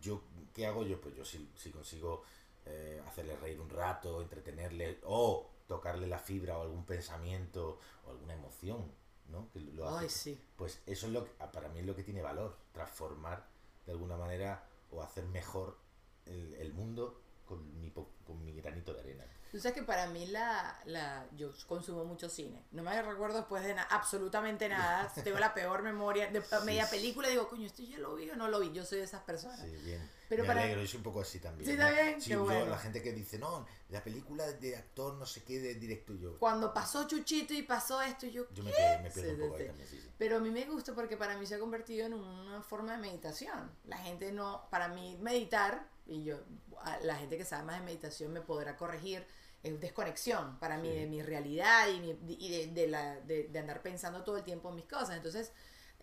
[0.00, 1.00] yo, ¿Qué hago yo?
[1.00, 2.22] Pues yo si, si consigo
[2.66, 8.34] eh, hacerle reír un rato, entretenerle o tocarle la fibra o algún pensamiento o alguna
[8.34, 8.92] emoción,
[9.28, 9.50] ¿no?
[9.52, 10.40] Que lo hace- Ay, sí.
[10.56, 13.46] Pues eso es lo que, para mí es lo que tiene valor, transformar
[13.84, 15.78] de alguna manera o hacer mejor
[16.26, 19.24] el, el mundo con mi, con mi granito de arena.
[19.50, 22.64] Tú sabes que para mí la, la yo consumo mucho cine.
[22.72, 25.08] No me recuerdo después de na- absolutamente nada.
[25.24, 27.28] Tengo la peor memoria de media película.
[27.28, 28.72] Digo, coño, esto ya lo vi o no lo vi.
[28.72, 29.60] Yo soy de esas personas.
[29.60, 30.10] Sí, bien.
[30.28, 31.70] Pero me para- alegro, yo soy un poco así también.
[31.70, 31.84] Sí, ¿no?
[31.86, 32.66] también, Sí, qué yo, bueno.
[32.66, 36.38] la gente que dice, no, la película de actor, no sé qué, de directo, yo,
[36.38, 38.46] Cuando pasó Chuchito y pasó esto, yo...
[38.52, 39.88] yo me, pierdo, me pierdo Sí, un sí, poco ahí también.
[40.18, 42.98] Pero a mí me gusta porque para mí se ha convertido en una forma de
[42.98, 43.70] meditación.
[43.84, 46.38] La gente no, para mí meditar, y yo,
[46.82, 49.24] a- la gente que sabe más de meditación me podrá corregir,
[49.62, 53.58] es desconexión para mí de mi realidad y, mi- y de, de la, de, de
[53.58, 55.16] andar pensando todo el tiempo en mis cosas.
[55.16, 55.50] Entonces,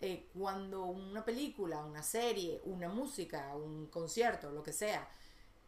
[0.04, 5.08] eh, cuando una película, una serie, una música, un concierto, lo que sea,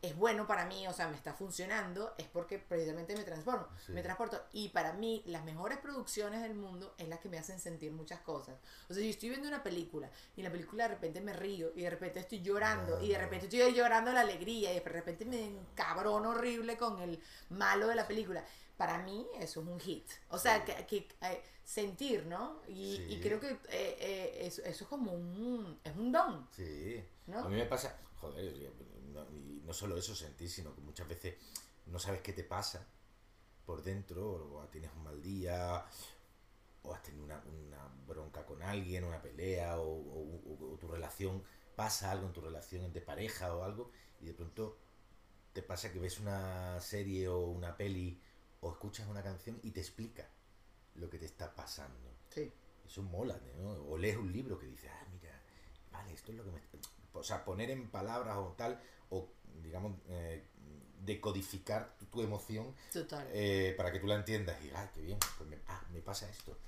[0.03, 3.93] es bueno para mí, o sea, me está funcionando, es porque precisamente me transformo, Sí.
[3.93, 4.41] me transporto.
[4.53, 8.21] Y para mí, las mejores producciones del mundo es las que me hacen sentir muchas
[8.21, 8.57] cosas.
[8.91, 11.73] O sea, si estoy viendo una película y en la película de repente me río
[11.75, 15.25] y de repente estoy llorando y de repente estoy llorando la alegría y de repente
[15.25, 17.19] me encabrono horrible con el
[17.49, 18.45] malo de la película.
[18.77, 20.07] Para mí eso es un hit.
[20.29, 22.61] O sea, que, que, eh, sentir, ¿no?
[22.69, 26.47] Y, y creo que eh, eh, eso, eso es como un, es un don.
[26.53, 27.03] Sí.
[27.27, 27.41] ¿No?
[27.41, 31.09] A mí me pasa, joder, y no, y no solo eso sentir, sino que muchas
[31.09, 31.37] veces
[31.87, 32.87] no sabes qué te pasa
[33.65, 35.85] por dentro, o tienes un mal día,
[36.83, 40.87] o has tenido una, una bronca con alguien, una pelea, o, o- o- o tu
[40.87, 41.43] relación,
[41.75, 44.77] pasa algo en tu relación de pareja o algo, y de pronto
[45.53, 48.21] te pasa que ves una serie o una peli
[48.67, 50.29] o escuchas una canción y te explica
[50.97, 52.11] lo que te está pasando.
[52.31, 52.53] Sí.
[52.85, 53.71] Eso mola, ¿no?
[53.89, 55.41] O lees un libro que dice, ah, mira,
[55.93, 56.61] vale, esto es lo que me...
[57.13, 59.29] O sea, poner en palabras o tal, o
[59.63, 60.45] digamos, eh,
[61.01, 63.27] decodificar tu, tu emoción Total.
[63.33, 66.29] eh, para que tú la entiendas y, ay, qué bien, pues me, ah, me pasa
[66.29, 66.59] esto.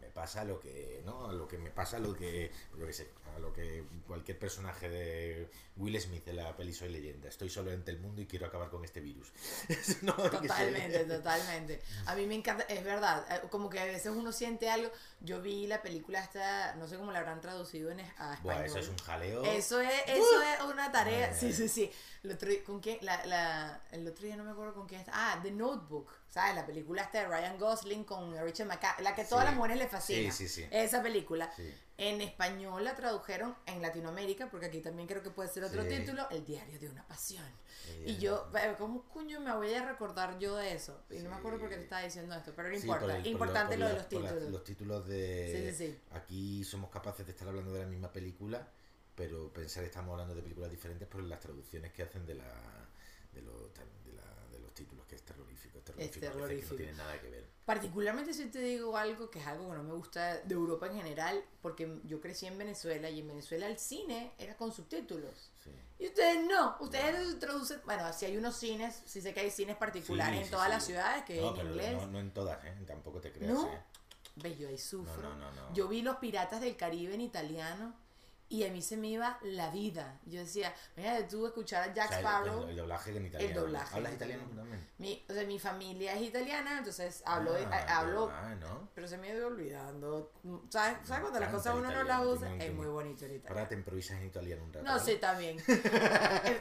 [0.00, 1.32] Me pasa lo que, ¿no?
[1.32, 5.50] Lo que me pasa, lo que, yo qué sé, a lo que cualquier personaje de
[5.76, 7.28] Will Smith de la peli Soy Leyenda.
[7.28, 9.32] Estoy solo ante el mundo y quiero acabar con este virus.
[10.02, 10.12] No.
[10.14, 11.82] Totalmente, totalmente.
[12.06, 14.90] A mí me encanta, es verdad, eh, como que a veces uno siente algo.
[15.20, 18.40] Yo vi la película esta, no sé cómo la habrán traducido en, a español.
[18.42, 19.44] Buah, eso es un jaleo.
[19.44, 21.30] Eso es, eso es una tarea.
[21.32, 21.90] Ay, Sí, sí, sí.
[22.22, 22.98] El otro, ¿con quién?
[23.02, 25.12] La, la, el otro día no me acuerdo con quién está.
[25.14, 26.10] Ah, The Notebook.
[26.34, 26.56] ¿Sabes?
[26.56, 29.50] La película esta de Ryan Gosling con Richard McCann, la que a todas Sí.
[29.50, 30.32] las mujeres les fascina.
[30.32, 30.68] Sí, sí, sí.
[30.72, 31.48] Esa película.
[31.96, 36.28] En español la tradujeron en Latinoamérica, porque aquí también creo que puede ser otro título,
[36.30, 37.44] El diario de una pasión.
[38.04, 41.04] Y yo, ¿cómo cuño me voy a recordar yo de eso?
[41.08, 43.00] Y no me acuerdo por qué te estaba diciendo esto, pero no importa.
[43.02, 44.42] por el- por Importante por lo de los títulos.
[44.50, 45.52] los títulos de...
[45.54, 46.00] Sí, sí, sí.
[46.10, 48.66] Aquí somos capaces de estar hablando de la misma película,
[49.14, 52.44] pero pensar que estamos hablando de películas diferentes por las traducciones que hacen de la
[53.32, 53.72] de los,
[54.04, 54.33] de la-
[54.74, 55.78] los títulos, que es terrorífico.
[55.78, 56.72] Es terrorífico, a veces que terrorífico.
[56.72, 57.44] no tiene nada que ver.
[57.64, 60.96] Particularmente si te digo algo que es algo que no me gusta de Europa en
[60.96, 65.50] general, porque yo crecí en Venezuela y en Venezuela el cine era con subtítulos.
[65.62, 65.70] Sí.
[65.98, 69.76] Y ustedes no, ustedes traducen, bueno, si hay unos cines, sí sé que hay cines
[69.76, 70.72] particulares Sí, en sí, todas sí.
[70.72, 71.92] las ciudades que No, en pero inglés.
[71.96, 72.74] no, no en todas, ¿eh?
[72.86, 73.72] Tampoco te creas, ¿No?
[73.72, 74.56] ¿eh?
[74.58, 75.22] Yo ahí sufro.
[75.22, 75.74] No, no, no, no.
[75.74, 77.94] Yo vi Los Piratas del Caribe en italiano
[78.54, 80.20] y a mí se me iba la vida.
[80.26, 82.62] Yo decía, mira, tú escuchar a Jack O sea, el- Sparrow.
[82.64, 83.60] el, el doblaje en italiano.
[83.60, 84.88] doblaje ¿Hablas en italiano también?
[84.98, 88.88] Mi, o sea, mi familia es italiana, entonces hablo, Ah, hablo ah, ¿no?
[88.94, 90.32] pero se me ido olvidando.
[90.70, 92.54] ¿Sabes, ¿sabes cuando las cosas el uno no las usa?
[92.56, 93.68] Es muy bonito el Ahora italiano.
[93.68, 94.86] te improvisas en italiano un rato.
[94.86, 95.56] No, sí, también.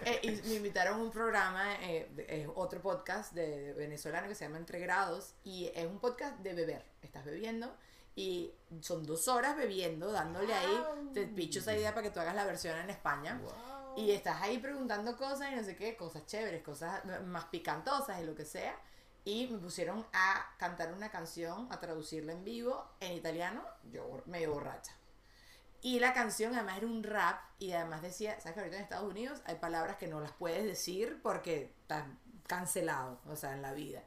[0.05, 4.27] Eh, eh, me invitaron a un programa, eh, de- es otro podcast de, de venezolano
[4.27, 6.83] que se llama Entre Grados y es un podcast de beber.
[7.01, 7.73] Estás bebiendo
[8.15, 12.35] y son dos horas bebiendo, dándole ahí, te picho esa idea para que tú hagas
[12.35, 13.39] la versión en España.
[13.41, 13.97] Guau.
[13.97, 18.25] Y estás ahí preguntando cosas y no sé qué, cosas chéveres, cosas más picantosas y
[18.25, 18.75] lo que sea.
[19.25, 24.53] Y me pusieron a cantar una canción, a traducirla en vivo en italiano, yo medio
[24.53, 24.93] borracha.
[25.81, 29.09] Y la canción además era un rap y además decía, ¿sabes que ahorita en Estados
[29.09, 33.73] Unidos hay palabras que no las puedes decir porque están cancelado, o sea, en la
[33.73, 34.01] vida?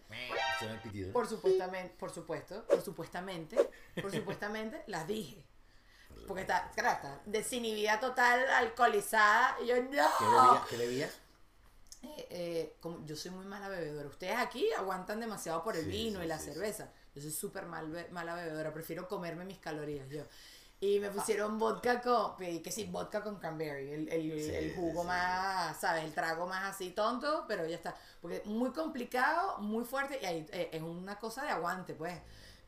[0.58, 1.12] Suena el pitido.
[1.12, 3.70] Por supuestamente, por supuesto, por supuestamente,
[4.00, 5.42] por supuestamente las dije.
[6.26, 9.56] Porque está, claro, está desinhibida total, alcoholizada.
[9.62, 9.88] Y yo, no.
[9.88, 9.96] ¿Qué
[10.26, 10.66] bebías?
[10.68, 11.10] ¿Qué bebías?
[12.02, 14.08] Eh, eh, como yo soy muy mala bebedora.
[14.08, 16.44] Ustedes aquí aguantan demasiado por el Sí, vino sí, y la sí.
[16.52, 16.90] cerveza.
[17.14, 18.72] Yo soy súper mal, be- mala bebedora.
[18.72, 20.22] Prefiero comerme mis calorías yo.
[20.78, 24.74] Y me pusieron vodka con, pedí que sí, vodka con cranberry, el, el, Sí, el
[24.74, 25.08] jugo sí.
[25.08, 26.04] más, ¿sabes?
[26.04, 27.94] El trago más así tonto, pero ya está.
[28.20, 32.18] Porque muy complicado, muy fuerte, y ahí eh, es una cosa de aguante, pues.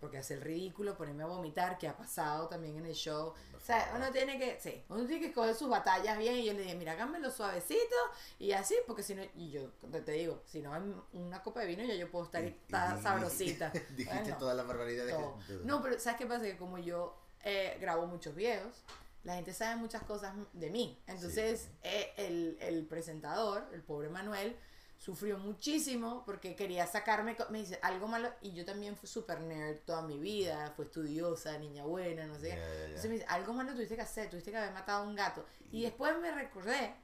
[0.01, 3.35] Porque hacer el ridículo, ponerme a vomitar, que ha pasado también en el show.
[3.55, 6.37] O sea, uno tiene que, sí, uno tiene que escoger sus batallas bien.
[6.37, 7.97] Y yo le dije, mira, háganmelo suavecito
[8.39, 11.67] y así, porque si no, y yo te, digo, si no en una copa de
[11.67, 13.71] vino, ya yo puedo estar Y- y- ta- y- sabrosita.
[13.91, 15.15] Dijiste Bueno, todas las barbaridades.
[15.15, 15.37] todo.
[15.47, 16.45] que- de- No, pero ¿sabes qué pasa?
[16.45, 18.85] Que como yo eh, grabo muchos videos,
[19.25, 21.01] la gente sabe muchas cosas de mí.
[21.07, 24.57] Entonces, eh, el, el presentador, el pobre Manuel,
[24.99, 29.79] sufrió muchísimo porque quería sacarme, me dice algo malo, y yo también fui super nerd
[29.87, 32.57] toda mi vida, fue estudiosa, niña buena, no sé ya.
[32.85, 35.45] Entonces me dice, algo malo tuviste que hacer, tuviste que haber matado a un gato.
[35.71, 36.95] Y después me recordé,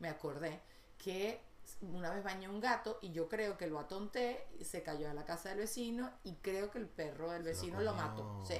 [0.00, 0.60] me acordé,
[0.98, 1.40] que
[1.82, 5.24] una vez bañé un gato y yo creo que lo atonté, se cayó a la
[5.24, 8.44] casa del vecino y creo que el perro del vecino lo mató.
[8.46, 8.56] Sí,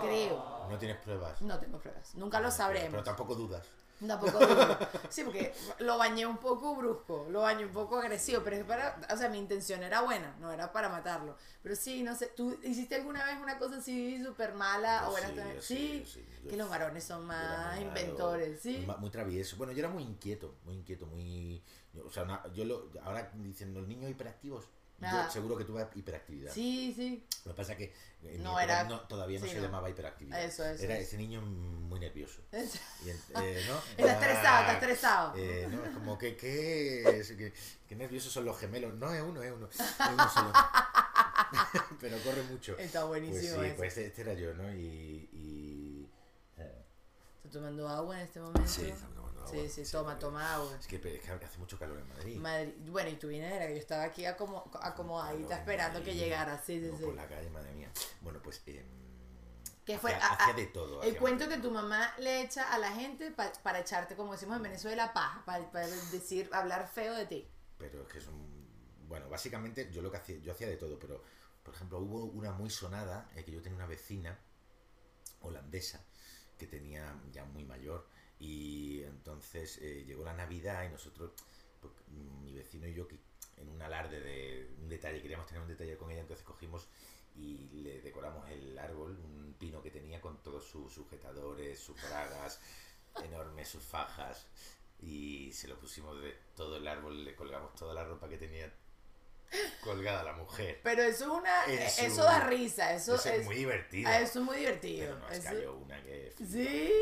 [0.00, 0.66] creo.
[0.68, 1.40] No tienes pruebas.
[1.42, 2.90] No tengo pruebas, nunca lo Pero- sabremos.
[2.90, 3.66] Pero tampoco dudas.
[4.06, 4.78] Tampoco dudo.
[5.10, 8.98] Sí, porque lo bañé un poco brusco, lo bañé un poco agresivo, pero es para,
[9.12, 11.36] o sea, mi intención era buena, no era para matarlo.
[11.62, 15.02] Pero sí, no sé, ¿tú hiciste alguna vez una cosa así súper mala?
[15.02, 18.86] Yo o sí, yo sí, sí, sí, que los varones son más inventores, sí.
[19.00, 19.56] Muy travieso.
[19.58, 21.62] Bueno, yo era muy inquieto, muy inquieto, muy...
[21.92, 24.64] yo- o sea, yo lo, ahora dicen los niños hiperactivos.
[25.00, 26.52] Yo seguro que tuve hiperactividad.
[26.52, 27.24] Sí, sí.
[27.46, 29.64] Lo que pasa es que en mi No era- no- todavía no sí, se no.
[29.64, 30.42] llamaba hiperactividad.
[30.44, 31.02] Eso, eso, Era eso.
[31.08, 32.42] ese niño muy nervioso.
[32.52, 33.78] Y en- eh, ¿no?
[33.96, 35.32] Está estresado, está Ah, estresado.
[35.36, 37.52] eh, no, es como que, que,
[37.88, 38.94] que nerviosos son los gemelos.
[38.94, 39.68] No es uno, es uno.
[39.70, 39.80] Es
[40.12, 40.52] uno solo.
[42.00, 42.76] Pero corre mucho.
[42.78, 43.76] Está Pues buenísimo sí, eso.
[43.76, 44.72] pues este, este era yo, ¿no?
[44.74, 45.28] Y.
[45.32, 46.08] y
[46.58, 46.84] eh,
[47.38, 48.68] ¿Estás tomando agua en este momento?
[48.68, 48.92] Sí,
[49.40, 49.50] agua.
[49.50, 50.76] Sí, sí, Sí, toma, toma agua.
[50.78, 52.36] es, que, es que hace mucho calor en Madrid.
[52.38, 52.72] Madrid.
[52.90, 56.56] Bueno, y tú vienes de la que yo estaba aquí acomo- acomodadita esperando que llegara.
[56.62, 57.04] Sí, sí, no, sí.
[57.04, 57.90] Por la calle, madre mía.
[58.20, 58.62] Bueno, pues.
[58.66, 58.84] Eh,
[59.84, 60.14] ¿Qué fue?
[60.14, 61.02] Ah, de todo.
[61.02, 64.56] El cuento que tu mamá le echa a la gente pa- para echarte, como decimos
[64.58, 67.48] en Venezuela, paja, para, para decir, hablar feo de ti.
[67.78, 68.34] pero es que son
[69.08, 71.24] bueno básicamente yo lo que hacía yo hacía de todo pero
[71.64, 74.38] por ejemplo hubo una muy sonada eh, que yo tenía una vecina
[75.40, 76.04] holandesa
[76.58, 78.06] que tenía ya muy mayor
[78.40, 81.32] y entonces eh, llegó la navidad y nosotros
[81.80, 81.92] pues,
[82.42, 83.16] mi vecino y yo que
[83.58, 86.88] en un alarde de un detalle queríamos tener un detalle con ella entonces cogimos
[87.36, 92.60] y le decoramos el árbol un pino que tenía con todos sus sujetadores sus bragas
[93.24, 94.46] enormes sus fajas
[95.02, 98.70] y se lo pusimos de todo el árbol, le colgamos toda la ropa que tenía
[99.82, 100.80] colgada la mujer.
[100.82, 104.08] Pero eso es una, Es eso da risa, eso, Eso es, es muy divertido.
[104.10, 105.06] ah, eso es muy divertido.
[105.06, 106.34] pero nos eso- cayó una que...
[106.46, 106.92] Sí.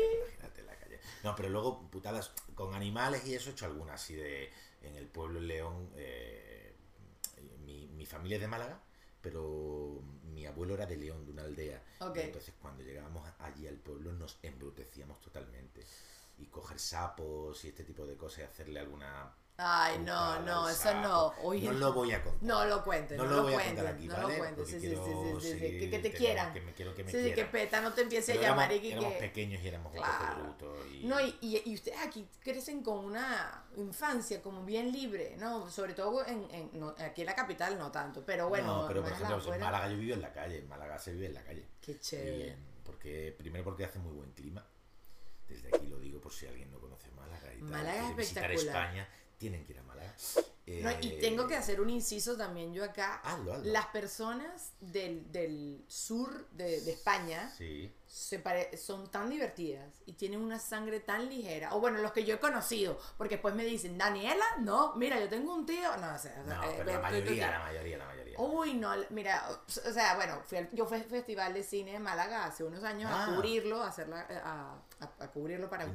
[1.23, 4.51] No, pero luego putadas con animales y eso he hecho algunas así de...
[4.81, 6.73] En el pueblo en León, eh,
[7.65, 8.79] mi, mi familia es de Málaga,
[9.21, 11.83] pero mi abuelo era de León, de una aldea.
[12.15, 15.85] Entonces cuando llegábamos allí al pueblo nos embrutecíamos totalmente.
[16.37, 19.35] Y coger sapos y este tipo de cosas y hacerle alguna...
[19.61, 21.33] Ay, no, no, eso no.
[21.43, 22.41] Oye, no lo voy a contar.
[22.43, 24.33] No lo cuentes, No no, lo voy a cuentes, contar aquí, no ¿vale?
[24.33, 24.95] lo cuentes, sí, sí, sí,
[25.41, 26.53] sí, sí, que, te quieran.
[26.53, 28.71] que me quiero que me sí, sí, que peta no te empiece Pero a llamar
[28.71, 28.93] éramos, y que...
[28.93, 30.55] éramos que- pequeños y éramos Claro.
[30.93, 31.05] Y...
[31.05, 35.69] No, y, y, y ustedes aquí crecen con una infancia como bien libre, ¿no?
[35.69, 39.01] Sobre todo en, en- no, aquí en la capital no tanto, pero bueno, no, pero
[39.03, 41.25] por a ejemplo, pues, en Málaga yo vivo en la calle, en Málaga se vive
[41.25, 41.65] en la calle.
[41.81, 42.55] Qué chévere.
[42.85, 44.65] Porque, primero porque hace muy buen clima.
[45.49, 47.69] Desde aquí lo digo por si alguien no conoce Málaga y tal.
[47.69, 48.53] Málaga es espectacular.
[48.65, 49.09] España,
[49.39, 50.13] tienen que ir a Málaga.
[50.67, 53.21] No, y Eh, tengo que hacer un inciso también yo acá.
[53.23, 53.71] Hazlo, hazlo.
[53.71, 57.91] Las personas del, del sur de, de España Sí.
[58.05, 61.73] se pare- son tan divertidas y tienen una sangre tan ligera.
[61.73, 65.27] O bueno, los que yo he conocido, porque después me dicen, Daniela, no, mira, yo
[65.27, 65.97] tengo un tío.
[65.97, 68.39] No, o sea, No, eh, pero la tú- tú- mayoría, la mayoría, la mayoría.
[68.39, 71.99] Uy, no, mira, o sea, bueno, fui al- yo fui al Festival de Cine de
[71.99, 73.35] Málaga hace unos años a Ah.
[73.35, 75.85] cubrirlo, a, hacerla, a, a- a cubrirlo para.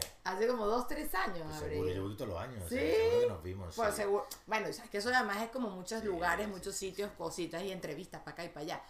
[0.00, 1.46] Joder, Hace como dos, tres años.
[1.48, 2.62] pues seguro, yo voy todos los años.
[2.64, 2.74] o Sí.
[2.76, 3.74] sea, seguro que nos vimos.
[3.76, 3.96] Pues sí.
[4.02, 7.72] seguro, bueno, es que eso además es como muchos Sí, lugares, muchos sitios, cositas y
[7.72, 8.82] entrevistas para acá y para allá.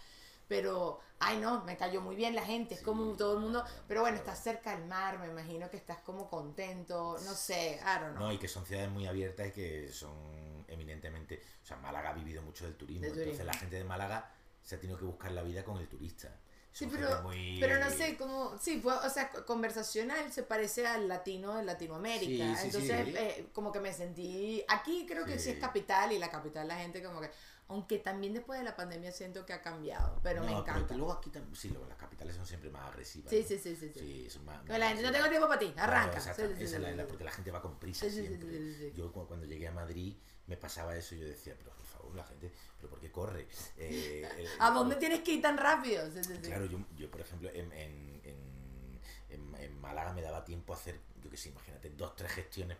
[0.47, 3.99] Pero, ay no, me cayó muy bien la gente, es como todo el mundo, pero
[4.01, 8.15] bueno, estás cerca del mar, me imagino que estás como contento, no sé, I don't
[8.15, 8.27] know.
[8.27, 11.41] No, y que son ciudades muy abiertas y que son eminentemente.
[11.63, 13.01] O sea, Málaga ha vivido mucho del turismo.
[13.01, 13.45] Del Entonces turismo.
[13.51, 14.31] la gente de Málaga
[14.63, 16.33] se ha tenido que buscar la vida con el turista.
[16.77, 21.07] Sí, pero, muy- pero no sé, como, sí, pues, o sea, conversacional se parece al
[21.07, 22.55] latino de Latinoamérica.
[22.55, 23.13] Sí, sí, Entonces, sí.
[23.17, 26.77] eh, como que me sentí, aquí creo que sí es capital y la capital la
[26.77, 27.31] gente como que,
[27.69, 30.87] aunque también después de la pandemia siento que ha cambiado, pero me encanta.
[30.87, 31.55] que luego aquí también.
[31.55, 33.29] Sí, luego las capitales son siempre más agresivas.
[33.31, 33.47] Sí, ¿no?
[33.47, 33.99] sí, sí, sí, sí.
[33.99, 34.61] Sí, son más.
[34.61, 36.21] Que más la gente, no tengo tiempo para ti, Claro, arranca.
[36.21, 38.93] sí, esa es la, porque la gente va con prisa siempre.
[38.93, 41.71] Yo cu- cuando llegué a Madrid me pasaba eso y yo decía, pero
[42.15, 43.47] la gente, pero ¿por qué corre?
[43.77, 44.27] Eh,
[44.59, 46.05] ¿A dónde tienes que ir tan rápido?
[46.11, 46.41] Sí, sí, sí.
[46.41, 50.77] Claro, yo, yo por ejemplo, en, en, en, en- en Málaga me daba tiempo a
[50.77, 52.77] hacer, yo qué sé, imagínate, dos, tres gestiones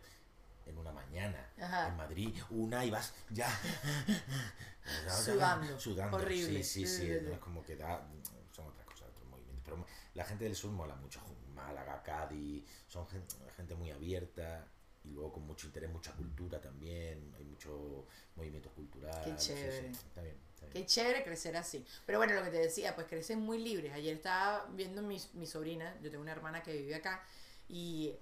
[0.65, 1.49] en una mañana.
[1.59, 1.87] Ajá.
[1.89, 3.47] En Madrid, una y vas ya.
[5.23, 5.79] Sudando.
[5.79, 6.17] Sudando.
[6.17, 6.63] Horrible.
[6.63, 7.07] Sí, sí, Sí, sí.
[7.07, 7.25] sí, sí.
[7.25, 8.05] no es como que da.
[8.51, 9.63] Son otras cosas, otros movimientos.
[9.65, 11.21] Pero la gente del sur mola mucho.
[11.53, 14.67] Málaga, Cádiz, son gente, gente muy abierta.
[15.07, 17.33] Y luego con mucho interés, mucha cultura también.
[17.37, 19.23] Hay mucho movimiento cultural.
[19.23, 19.87] Qué chévere.
[19.89, 20.37] Está bien.
[20.53, 20.73] Está bien.
[20.73, 21.85] Qué chévere crecer así.
[22.05, 23.93] Pero bueno, lo que te decía, pues crecen muy libres.
[23.93, 27.23] Ayer estaba viendo mi, mi sobrina, yo tengo una hermana que vive acá,
[27.69, 28.13] y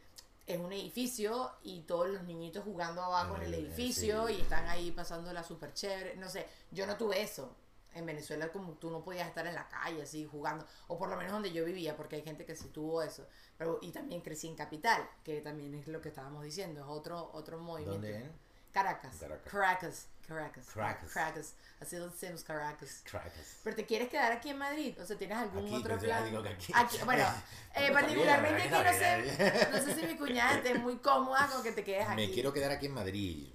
[0.48, 4.36] es un edificio y todos los niñitos jugando abajo en el Eh, edificio sí.
[4.38, 6.16] y están ahí pasándola súper chévere.
[6.18, 7.56] No sé, yo no tuve eso.
[7.96, 11.16] En Venezuela como tú no podías estar en la calle así jugando, o por lo
[11.16, 13.28] menos donde yo vivía, porque hay gente que sí tuvo eso.
[13.58, 17.32] Pero, y también crecí en Capital, que también es lo que estábamos diciendo, es otro,
[17.34, 18.08] otro movimiento.
[18.08, 18.30] ¿Dónde?
[18.76, 19.16] Caracas.
[19.18, 19.50] Caracas.
[19.50, 20.08] Caracas.
[20.28, 20.66] Caracas.
[20.74, 21.14] Caracas.
[21.14, 21.56] Caracas.
[21.80, 23.04] Así lo decimos Caracas.
[23.10, 23.60] Caracas.
[23.64, 25.00] ¿Pero te quieres quedar aquí en Madrid?
[25.00, 26.26] O sea, ¿tienes algún Aquí, otro plan?
[26.26, 26.98] digo que aquí.
[27.06, 27.26] bueno,
[27.76, 31.72] eh, particularmente aquí no sé, no sé si mi cuñada esté muy cómoda con que
[31.72, 32.16] te quedes aquí.
[32.28, 33.54] Me quiero quedar aquí en Madrid.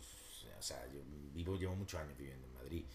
[0.59, 2.87] O sea, yo vivo, llevo muchos años viviendo en Madrid.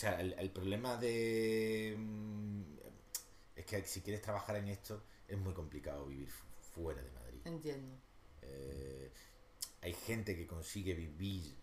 [0.00, 1.94] O sea, el, el problema de.
[1.94, 2.62] mm,
[3.54, 7.40] Es que si quieres trabajar en esto, es muy complicado vivir fu- fuera de Madrid.
[7.44, 7.94] Entiendo.
[8.40, 9.12] Eh,
[9.82, 11.54] hay gente que consigue vivir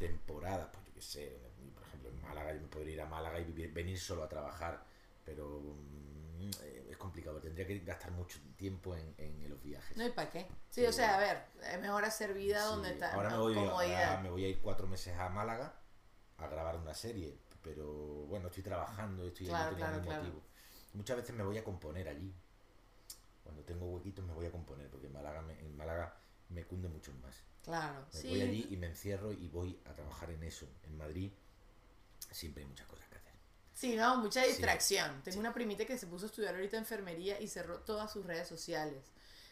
[0.00, 1.38] temporadas, pues yo qué sé,
[1.76, 4.28] por ejemplo en Málaga, yo me podría ir a Málaga y vivir, venir solo a
[4.28, 4.82] trabajar,
[5.24, 9.96] pero mm, eh, es complicado, tendría que gastar mucho tiempo en, en los viajes.
[9.96, 10.40] No, ¿y para qué?
[10.70, 10.86] Sí, Sí.
[10.86, 14.44] o sea, a ver, es mejor hacer vida Sí, donde está ahora ahora me voy
[14.44, 15.72] a ir cuatro meses a Málaga
[16.38, 17.84] a grabar una serie, pero
[18.26, 20.42] bueno, estoy trabajando, estoy Claro, no claro, motivo.
[20.94, 22.32] Muchas veces me voy a componer allí.
[23.42, 26.16] Cuando tengo huequitos me voy a componer, porque en Málaga me, en Málaga
[26.48, 27.36] me cunde mucho más.
[27.64, 28.28] Claro, Me sí.
[28.28, 30.66] voy allí y me encierro y voy a trabajar en eso.
[30.84, 31.32] En Madrid
[32.30, 33.32] siempre hay muchas cosas que hacer.
[33.74, 34.48] Sí, no, mucha Sí.
[34.48, 35.22] distracción.
[35.22, 35.38] Tengo Sí.
[35.40, 39.04] una primita que se puso a estudiar ahorita enfermería y cerró todas sus redes sociales.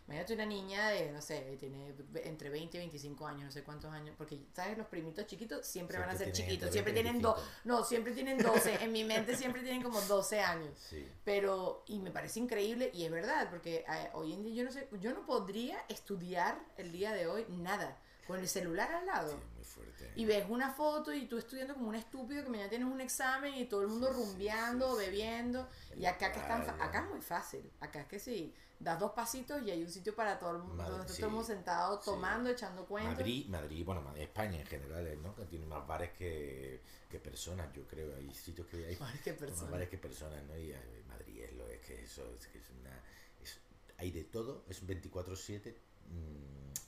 [0.07, 3.91] Imagínate una niña de, no sé, tiene entre 20 y 25 años, no sé cuántos
[3.91, 4.77] años, porque, ¿sabes?
[4.77, 7.61] Los primitos chiquitos siempre, van a ser chiquitos, siempre 20 y tienen dos, 25.
[7.65, 10.79] no, siempre tienen 12, en mi mente siempre tienen como 12 años.
[10.79, 11.09] Sí.
[11.25, 14.73] Pero, y me parece increíble, y es verdad, porque eh, hoy en día yo no
[14.73, 19.31] sé, yo no podría estudiar el día de hoy nada, con el celular al lado.
[19.31, 20.13] Sí, muy fuerte.
[20.17, 23.55] Y ves una foto y tú estudiando como un estúpido que mañana tienes un examen
[23.55, 25.69] y todo el mundo Sí, rumbeando, sí, bebiendo.
[25.91, 27.71] En Y acá que están, acá es muy fácil.
[27.81, 30.83] Acá es que sí, das dos pasitos y hay un sitio para todo el mundo,
[30.85, 32.05] donde está sí, todo el mundo sentado sí.
[32.05, 33.15] tomando, echando cuentos.
[33.17, 35.23] Madrid, Madrid, bueno, Madrid, España en general.
[35.23, 35.35] ¿no?
[35.35, 38.15] Que tiene más bares que, que personas, yo creo.
[38.17, 39.71] Hay sitios que hay Ay, qué más persona.
[39.71, 40.57] bares que personas, ¿no?
[40.57, 43.01] Y eh, Madrid es lo es que eso es que es una
[43.43, 43.59] es-
[43.99, 45.75] hay de todo, es un 24/7
[46.09, 46.84] mm,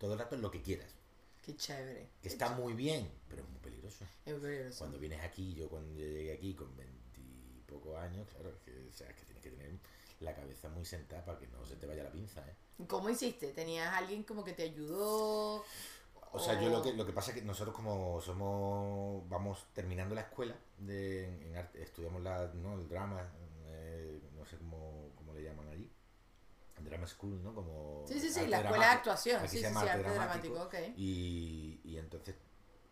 [0.00, 0.88] todo el rato es lo que quieras.
[1.42, 2.08] Qué chévere.
[2.22, 4.06] Que está muy bien, pero es muy peligroso.
[4.24, 4.78] Es peligroso.
[4.78, 9.24] Cuando vienes aquí, yo cuando llegué aquí con veintipocos años, claro, que, o sea, que
[9.24, 9.78] tienes que tener
[10.20, 12.54] la cabeza muy sentada para que no se te vaya la pinza, ¿eh?
[12.88, 13.52] ¿Cómo hiciste?
[13.52, 15.64] ¿Tenías alguien como que te ayudó?
[16.32, 20.14] O sea, yo lo que, lo que pasa es que nosotros como somos, vamos terminando
[20.14, 22.74] la escuela, de, en arte, estudiamos la, ¿no?
[22.74, 23.28] el drama,
[23.66, 25.90] eh, no sé cómo, cómo le llaman allí,
[26.84, 27.54] drama school, ¿no?
[27.54, 29.40] Como Sí, sí, sí, la escuela de actuación.
[29.40, 30.86] Aquí Sí, se sí, sí, llama arte arte dramático, dramático.
[30.88, 30.94] ok.
[30.96, 32.34] Y, y entonces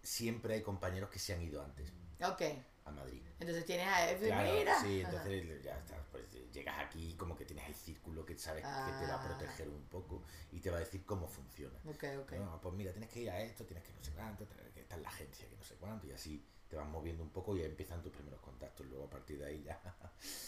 [0.02, 2.42] siempre hay compañeros que se han ido antes Ok.
[2.84, 3.22] a Madrid.
[3.38, 4.80] Entonces tienes a F, Claro, mira.
[4.80, 5.10] sí, Ajá.
[5.10, 9.06] entonces ya está, pues llegas aquí como que tienes el círculo que sabes que te
[9.06, 9.26] va a Ah.
[9.26, 11.78] proteger un poco y te va a decir cómo funciona.
[11.86, 12.32] Ok, ok.
[12.32, 14.98] No, pues mira, tienes que ir a esto, tienes que no sé cuánto, que estar
[14.98, 17.60] en la agencia, que no sé cuánto, y así te vas moviendo un poco y
[17.60, 18.86] ahí empiezan tus primeros contactos.
[18.86, 19.80] Luego a partir de ahí ya.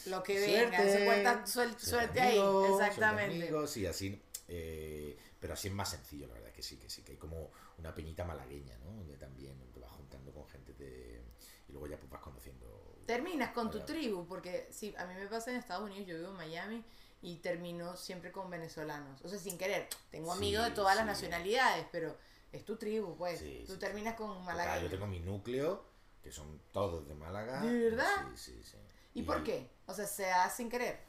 [0.06, 0.64] Lo que Suerte.
[0.64, 2.38] venga, se cuenta, suel- Suerte ahí.
[2.70, 3.36] Exactamente.
[3.36, 4.22] amigos, y así.
[4.48, 7.50] eh, pero así es más sencillo, la verdad que sí, que sí, que hay como
[7.78, 8.90] una peñita malagueña, ¿no?
[8.92, 11.22] Donde también te vas juntando con gente de.
[11.68, 12.98] Y luego ya pues vas conociendo.
[13.06, 13.86] Terminas con tu Claro.
[13.86, 16.84] tribu, porque sí, a mí me pasa en Estados Unidos, yo vivo en Miami
[17.22, 19.22] y termino siempre con venezolanos.
[19.22, 19.88] O sea, sin querer.
[20.10, 21.10] Tengo Sí, amigos de todas las sí.
[21.12, 22.16] nacionalidades, pero
[22.52, 23.38] es tu tribu, pues.
[23.40, 24.82] Sí, Tú sí, terminas con malagueños.
[24.82, 25.84] yo tengo mi núcleo,
[26.22, 27.62] que son todos de Málaga.
[27.62, 28.06] ¿De verdad?
[28.34, 28.76] Sí, sí, sí.
[29.14, 29.68] ¿Y por qué?
[29.86, 31.00] O sea, se sin querer.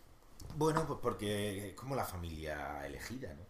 [0.55, 3.45] Bueno, pues porque es como la familia elegida, ¿no?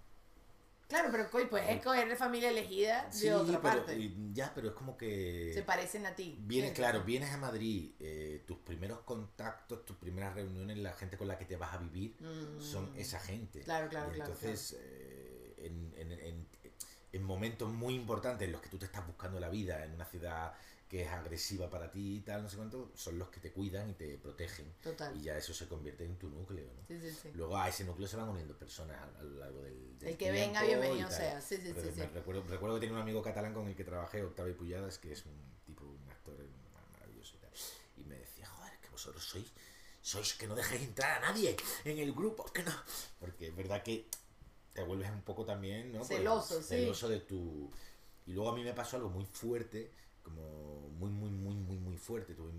[0.89, 3.95] Claro, pero pues escoger de familia elegida de Sí, otra pero, parte.
[3.97, 5.51] y ya, pero es como que...
[5.53, 6.37] Se parecen a ti.
[6.41, 11.29] Vienes, claro, vienes a Madrid, eh, tus primeros contactos, tus primeras reuniones, la gente con
[11.29, 12.59] la que te vas a vivir Mm.
[12.61, 13.61] son esa gente.
[13.61, 16.47] Claro, claro, Y claro, entonces, eh, en, en- en-
[17.13, 20.05] en momentos muy importantes en los que tú te estás buscando la vida en una
[20.05, 20.53] ciudad
[20.91, 23.91] que es agresiva para ti y tal, no sé cuánto, son los que te cuidan
[23.91, 24.73] y te protegen.
[24.83, 25.15] Total.
[25.15, 26.85] Y ya eso se convierte en tu núcleo, ¿no?
[26.85, 27.29] Sí, sí, sí.
[27.33, 30.17] Luego a ese núcleo se van uniendo personas a, a lo largo del, del El
[30.17, 31.39] que venga, bienvenido sea.
[31.39, 32.11] Sí, sí, Pero sí, me sí.
[32.13, 35.25] Recuerdo, recuerdo que tenía un amigo catalán con el que trabajé, Octavio Pulladas, que es
[35.25, 35.31] un
[35.65, 36.35] tipo, un actor
[36.91, 37.51] maravilloso y tal.
[37.95, 39.47] Y me decía, joder, que vosotros sois,
[40.01, 42.73] sois que no dejéis entrar a nadie en el grupo, que no.
[43.17, 44.07] Porque es verdad que
[44.73, 45.99] te vuelves un poco también, ¿no?
[45.99, 46.67] Pues, Celoso, sí.
[46.67, 47.71] Celoso de tu...
[48.25, 51.97] Y luego a mí me pasó algo muy fuerte, como muy, muy, muy, muy, muy
[51.97, 52.33] fuerte.
[52.35, 52.51] Tuve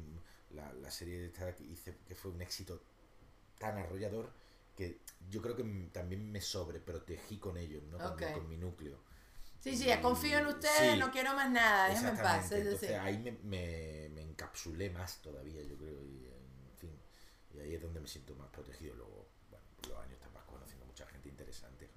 [0.50, 2.82] la, la serie esta que hice, que fue un éxito
[3.58, 4.30] tan arrollador,
[4.76, 5.00] que
[5.30, 7.98] yo creo que también me sobreprotegí con ellos, ¿no?
[7.98, 8.32] Con, Ok.
[8.34, 8.98] con mi núcleo.
[9.60, 10.98] Sí, sí, confío en ustedes, Sí.
[10.98, 12.50] no quiero más nada, déjenme en paz.
[12.50, 12.94] Entonces sí.
[12.94, 16.98] ahí me, me, me encapsulé más todavía, yo creo, y en fin,
[17.54, 18.96] y ahí es donde me siento más protegido.
[18.96, 21.88] Luego, bueno, los años te vas conociendo mucha gente interesante.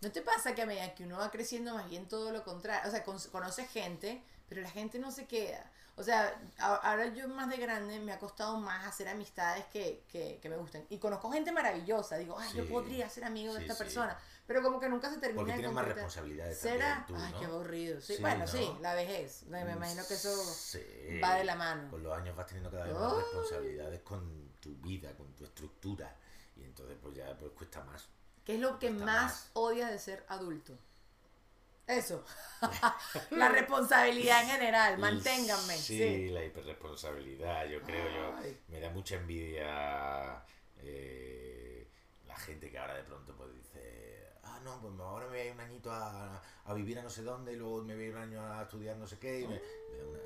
[0.00, 2.88] ¿No te pasa que a medida que uno va creciendo más bien todo lo contrario?
[2.88, 5.70] O sea, con- conoces gente, pero la gente no se queda.
[5.98, 10.38] O sea, ahora yo más de grande me ha costado más hacer amistades que, que,
[10.42, 10.86] que me gusten.
[10.90, 12.16] Y conozco gente maravillosa.
[12.18, 13.78] Digo, ay, yo podría ser amigo de Sí, esta sí.
[13.84, 14.18] persona.
[14.46, 17.06] Pero como que nunca se termina Porque tienes más responsabilidades ¿Será?
[17.06, 17.38] también tú, ay, ¿no?
[17.40, 18.00] qué aburrido.
[18.02, 18.46] Sí, bueno, ¿no?
[18.46, 19.44] sí, la vejez.
[19.44, 20.30] Me imagino que eso
[21.24, 21.90] va de la mano.
[21.90, 23.18] Con los años vas teniendo cada vez más Ay.
[23.18, 26.14] responsabilidades con tu vida, con tu estructura.
[26.56, 28.06] Y entonces pues ya pues cuesta más.
[28.44, 29.50] ¿Qué es lo que más, más.
[29.54, 30.78] odias de ser adulto?
[31.86, 32.24] Eso.
[33.30, 34.98] la responsabilidad en general.
[34.98, 35.76] Manténganme.
[35.76, 36.28] Sí, Sí.
[36.30, 38.08] la hiperresponsabilidad, yo creo.
[38.10, 40.42] Yo, me da mucha envidia
[40.78, 41.86] eh,
[42.26, 45.44] la gente que ahora de pronto pues dice, ah, no, pues ahora me voy a
[45.46, 48.08] ir un añito a, a vivir a no sé dónde y luego me voy a
[48.08, 49.60] ir un año a estudiar no sé qué y me,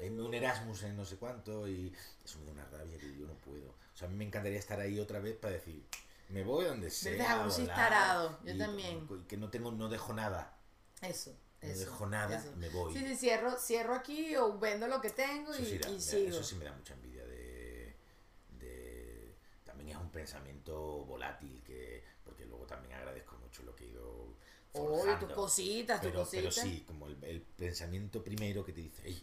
[0.00, 1.94] me me- un Erasmus en no sé cuánto y
[2.24, 3.68] eso me da una rabia que yo no puedo.
[3.68, 5.84] O sea, a mí me encantaría estar ahí otra vez para decir,
[6.30, 7.12] me voy donde sea.
[7.12, 7.32] ¿Verdad?
[7.60, 9.08] a Un yo también.
[9.10, 10.56] y que no tengo, no dejo nada.
[11.02, 11.34] Eso.
[11.62, 12.52] No eso, dejo nada, eso.
[12.56, 12.92] me voy.
[12.94, 16.00] Sí, sí, cierro, cierro aquí o vendo lo que tengo Eso y, sí, da- y
[16.00, 16.28] sigo.
[16.30, 17.94] eso sí me da mucha envidia de,
[18.58, 19.34] de-
[19.64, 24.34] También es un pensamiento volátil, que porque luego también agradezco mucho lo que he ido
[24.72, 25.26] forjando.
[25.26, 26.64] tus cositas, tus pero, pero cositas.
[26.64, 29.22] sí, como el, el pensamiento primero que te dice, "Ey,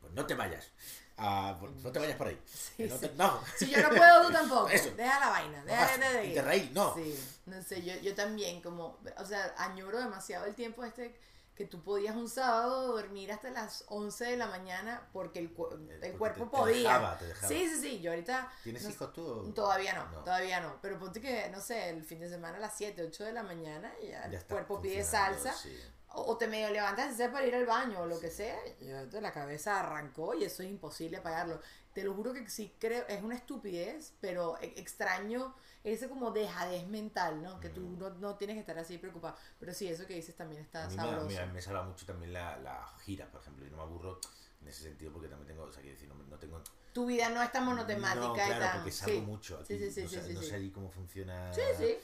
[0.00, 0.68] pues no te vayas,
[1.16, 2.38] ah, pues no te vayas por ahí.
[2.78, 3.10] no, sí.
[3.16, 3.40] no.
[3.58, 4.68] Si yo no puedo, tú tampoco.
[4.72, 4.90] Eso.
[4.94, 6.34] Deja la vaina, No déjate vas, de y ir.
[6.34, 6.94] te reí, no.
[6.94, 11.18] Sí, no sé, yo, yo también como, o sea, añoro demasiado el tiempo este
[11.56, 15.68] que tú podías un sábado dormir hasta las 11 de la mañana porque el, cu-
[15.72, 16.76] el porque cuerpo te- te podía.
[16.92, 17.48] dejaba, te dejaba.
[17.48, 18.52] Sí, sí, sí, yo ahorita...
[18.62, 19.52] ¿Tienes no- hijos tú?
[19.54, 20.18] Todavía no, No.
[20.24, 20.78] todavía no.
[20.82, 23.42] Pero ponte que, no sé, el fin de semana a las 7, 8 de la
[23.42, 25.52] mañana y ya, Ya el cuerpo pide salsa.
[25.54, 25.76] sí.
[26.10, 28.56] O, o te medio levantas y para ir al baño o lo que sea.
[28.80, 28.84] Y
[29.20, 31.60] la cabeza arrancó y eso es imposible apagarlo.
[31.96, 36.86] Te lo juro que sí creo, es una estupidez, pero e- extraño ese como dejadez
[36.88, 37.58] mental, ¿no?
[37.58, 37.98] Que tú Mm.
[37.98, 39.34] no, no tienes que estar así preocupado.
[39.58, 41.26] Pero sí, eso que dices también está A mí me, sabroso.
[41.28, 43.64] me, me salva mucho también la, la gira, por ejemplo.
[43.64, 44.20] Yo no me aburro
[44.60, 46.62] en ese sentido porque también tengo, o sea, quiero decir, no, no tengo...
[46.92, 48.76] Tu vida no es tan monotemática no, y claro, tan...
[48.76, 49.24] porque salgo sí.
[49.24, 49.78] mucho aquí.
[49.78, 51.50] Sí, sí, sí, no sé, no sé allí cómo funciona...
[51.54, 51.96] Sí, sí.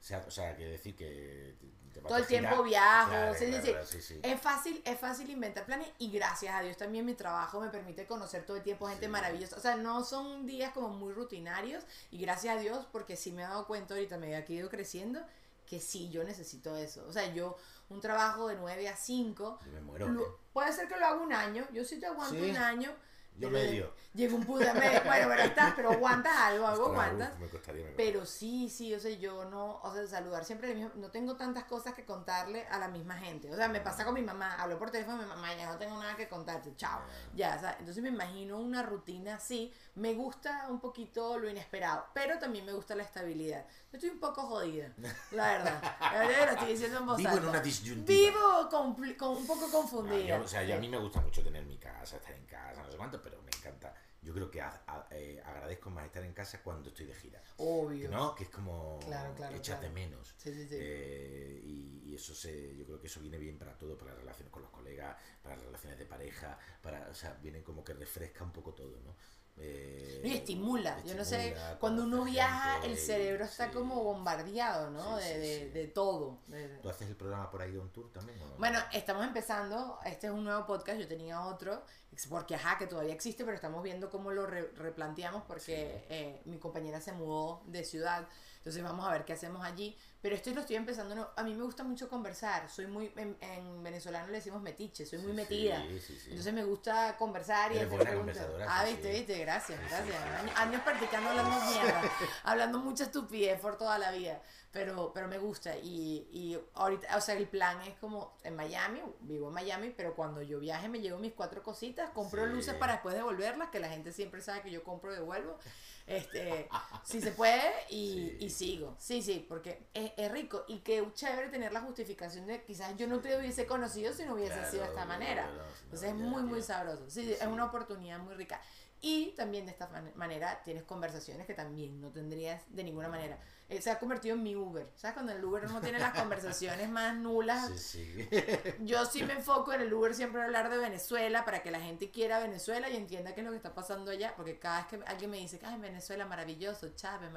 [0.00, 1.54] O sea, o sea, quiero decir que
[2.00, 3.78] todo el tiempo viajo, claro, sí, claro.
[4.22, 8.06] Es fácil, es fácil inventar planes y gracias a Dios también mi trabajo me permite
[8.06, 9.56] conocer todo el tiempo gente maravillosa.
[9.56, 13.42] O sea, no son días como muy rutinarios y gracias a Dios porque sí me
[13.42, 15.20] he dado cuenta ahorita, me he ido creciendo,
[15.66, 17.04] que sí, yo necesito eso.
[17.08, 17.56] O sea, yo
[17.88, 20.08] un trabajo de 9 a 5, Yo me muero.
[20.08, 20.30] lo- ¿eh?
[20.52, 22.94] puede ser que lo haga un año, yo sí te aguanto un año.
[23.36, 23.92] Yo medio.
[24.14, 27.38] Llega un punto, me- bueno, pero estás, pero aguantas algo, algo Ostras, aguantas.
[27.40, 30.92] me costaría, me Pero sí, sí, o sea, yo no, o sea, saludar siempre mismo,
[30.94, 33.50] no tengo tantas cosas que contarle a la misma gente.
[33.52, 35.98] O sea, me pasa con mi mamá, hablo por teléfono, mi mamá, ya no tengo
[36.00, 37.00] nada que contarte, chao.
[37.34, 42.06] Ya, o sea, entonces me imagino una rutina así, me gusta un poquito lo inesperado,
[42.14, 43.66] pero también me gusta la estabilidad.
[43.94, 44.92] Estoy un poco jodida,
[45.30, 45.82] la verdad.
[46.00, 47.50] La verdad lo estoy diciendo en voz Vivo en alta.
[47.50, 48.28] una disyuntiva.
[48.28, 50.24] Vivo compli- con, un poco Ah, confundida.
[50.38, 52.82] yo, o sea, yo a mí me gusta mucho tener mi casa, estar en casa,
[52.82, 53.94] no sé cuánto, pero me encanta.
[54.20, 57.40] Yo creo que a- a- eh, agradezco más estar en casa cuando estoy de gira.
[57.58, 58.08] Obvio.
[58.10, 59.82] Que no, que es como Claro, claro, echas claro.
[59.82, 60.34] de menos.
[60.38, 60.76] Sí, sí, sí.
[60.76, 64.20] Eh, y, y eso se, yo creo que eso viene bien para todo, para las
[64.20, 67.92] relaciones con los colegas, para las relaciones de pareja, para, o sea, viene como que
[67.94, 69.14] refresca un poco todo, ¿no?
[69.56, 71.00] Eh, Y estimula.
[71.04, 73.72] Yo no sé, cuando uno viaja, gente el cerebro está sí.
[73.72, 75.18] como bombardeado, ¿no?
[75.20, 76.38] Sí, de, sí, de, todo.
[76.82, 78.40] ¿Tú haces el programa por ahí on tour también?
[78.42, 78.56] o no?
[78.56, 81.82] Bueno, estamos empezando, este es un nuevo podcast, yo tenía otro,
[82.28, 86.58] porque ajá, que todavía existe, pero estamos viendo cómo lo re- replanteamos porque eh, mi
[86.58, 88.26] compañera se mudó de ciudad,
[88.64, 91.52] entonces vamos a ver qué hacemos allí, pero esto lo estoy empezando, no- a mí
[91.54, 95.36] me gusta mucho conversar, soy muy, en, en venezolano le decimos metiche, soy muy Sí,
[95.36, 98.38] metida, sí, entonces me gusta conversar y Eres hacer preguntas.
[98.38, 100.16] conversadora, Ah, viste, viste, gracias, gracias.
[100.56, 102.02] Años, practicando hablando mierda,
[102.44, 104.40] hablando mucha estupidez por toda la vida,
[104.72, 109.02] pero, pero me gusta y, y ahorita, o sea, el plan es como en Miami,
[109.20, 112.94] vivo en Miami, pero cuando yo viaje me llevo mis cuatro cositas, compro luces para
[112.94, 115.58] después devolverlas, que la gente siempre sabe que yo compro y devuelvo.
[116.06, 116.68] Este,
[117.02, 118.96] si se puede y, y sigo.
[118.98, 123.06] Sí, sí, porque es, es rico y qué chévere tener la justificación de quizás yo
[123.06, 125.46] no te hubiese conocido si no hubiese Claro, sido de esta manera.
[125.46, 127.10] no, Entonces es muy, muy sabroso.
[127.10, 128.60] Sí, Sí, es una oportunidad muy rica.
[129.06, 133.38] Y también de esta man- manera tienes conversaciones que también no tendrías de ninguna manera.
[133.68, 134.88] Eh, se ha convertido en mi Uber.
[134.94, 135.12] ¿Sabes?
[135.12, 137.68] Cuando el Uber uno tiene las conversaciones más nulas.
[137.78, 138.28] Sí, sí.
[138.80, 141.80] Yo sí me enfoco en el Uber siempre a hablar de Venezuela para que la
[141.80, 144.32] gente quiera Venezuela y entienda qué es lo que está pasando allá.
[144.36, 147.30] Porque cada vez que alguien me dice, ay, Venezuela, maravilloso, Chávez,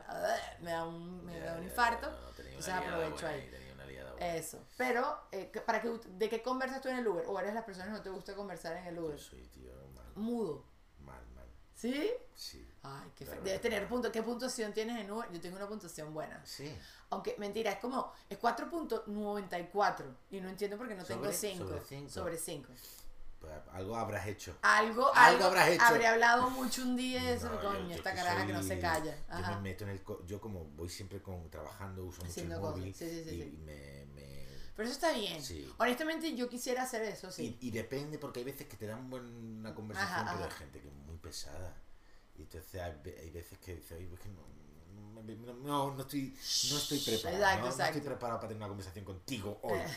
[0.62, 2.10] me, da un, me da un infarto.
[2.10, 4.38] no, una Entonces aprovecho buena ahí.
[4.38, 4.66] Eso.
[4.78, 7.26] Pero, eh, para que, ¿de qué conversas tú en el Uber?
[7.28, 9.20] ¿O eres las personas que no te gusta conversar en el Yo Uber?
[9.20, 9.72] soy, tío,
[10.16, 10.64] Mudo.
[11.78, 12.10] ¿Sí?
[12.34, 12.68] Sí.
[12.82, 13.40] Ay, qué fe-.
[13.42, 14.12] Debes tener punto.
[14.12, 15.32] ¿Qué puntuación tienes en Uber?
[15.32, 16.42] Yo tengo una puntuación buena.
[16.44, 16.76] Sí.
[17.12, 20.04] Aunque, mentira, es como, es 4.94.
[20.32, 21.68] Y no entiendo por qué no tengo Sobre- 5.
[21.68, 22.10] sobre cinco.
[22.10, 22.74] Sobre 5.
[23.40, 24.58] Pues algo habrás hecho.
[24.64, 25.84] Algo, Algo algo, habrás hecho.
[25.84, 28.64] Habré hablado mucho un día y eso, No, yo- coño, yo esta caraja que no
[28.64, 29.16] se calla.
[29.16, 29.56] Yo Ajá.
[29.58, 30.02] me meto en el.
[30.26, 32.94] Yo, como voy siempre con, trabajando, uso mucho Haciendo móvil.
[32.96, 35.42] Sí, sí, sí, y, me, me- Pero eso está bien.
[35.44, 35.72] Sí.
[35.78, 37.58] Honestamente, yo quisiera hacer eso, sí.
[37.62, 40.54] Y, y depende, porque hay veces que te dan buena conversación, Ajá, pero ajá.
[40.54, 40.90] hay gente que
[41.28, 41.76] pesada.
[42.38, 44.42] Y entonces hay, hay veces que dices, oye, es que no,
[44.94, 46.30] no, no, no, no estoy,
[46.72, 47.38] no estoy preparado.
[47.38, 47.66] Exacto, ¿no?
[47.66, 47.98] No exacto.
[47.98, 49.80] estoy preparado para tener una conversación contigo hoy.
[49.80, 49.88] Eh.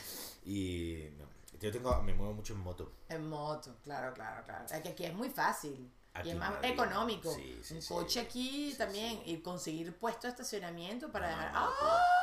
[0.46, 1.26] Y no.
[1.60, 2.90] Yo tengo, me muevo mucho en moto.
[3.08, 4.64] En moto, claro, claro, claro.
[4.70, 5.92] Es que aquí es muy fácil.
[6.14, 7.32] Aquí y es más Madrid, económico.
[7.34, 7.88] sí, sí, un sí.
[7.94, 9.20] coche aquí también.
[9.26, 11.52] Y conseguir puesto de estacionamiento para No, dejar.
[11.52, 11.74] no, no,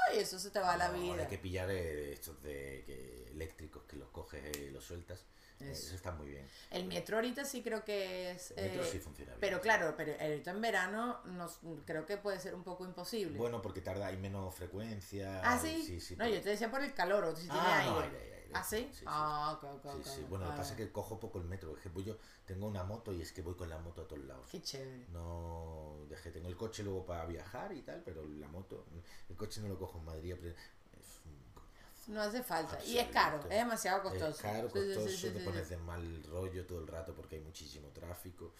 [0.09, 0.17] ¡Ay!
[0.19, 1.21] Eso se te va a la No, vida.
[1.21, 5.23] Hay que pillar eh, estos de que, eléctricos que los coges y los sueltas.
[5.59, 5.87] Eh, Eso.
[5.87, 6.47] Eso está muy bien.
[6.71, 8.51] El metro ahorita sí creo que es.
[8.51, 9.39] El metro eh, sí funciona bien.
[9.41, 13.37] pero claro, pero ahorita en verano nos, creo que puede ser un poco imposible.
[13.37, 15.41] Bueno, porque tarda, hay menos frecuencia.
[15.43, 15.81] ah, sí.
[15.83, 17.91] Sí, sí, no, pero- yo te decía por el calor, o si tiene Ah, aire.
[17.91, 18.51] no, aire, aire, aire.
[18.53, 18.87] ¿Ah, sí?
[18.91, 19.05] Sí, sí.
[19.07, 19.59] Ah,
[20.03, 20.25] Sí.
[20.29, 21.75] Bueno, lo que Ah, pasa es que cojo poco el metro.
[21.75, 24.07] Es que voy yo tengo una moto y es que voy con la moto a
[24.07, 24.47] todos lados.
[24.51, 25.05] Qué chévere.
[25.09, 28.85] No dejé, tengo el coche luego para viajar y tal, pero la moto,
[29.29, 30.35] el coche no lo cojo en Madrid.
[30.39, 31.96] pero Es un coñazo.
[32.07, 32.83] No hace falta.
[32.85, 34.27] Y es caro, es demasiado costoso.
[34.29, 37.35] Es caro, Sí, sí, sí, costoso, te pones de mal rollo todo el rato porque
[37.35, 38.53] hay muchísimo tráfico.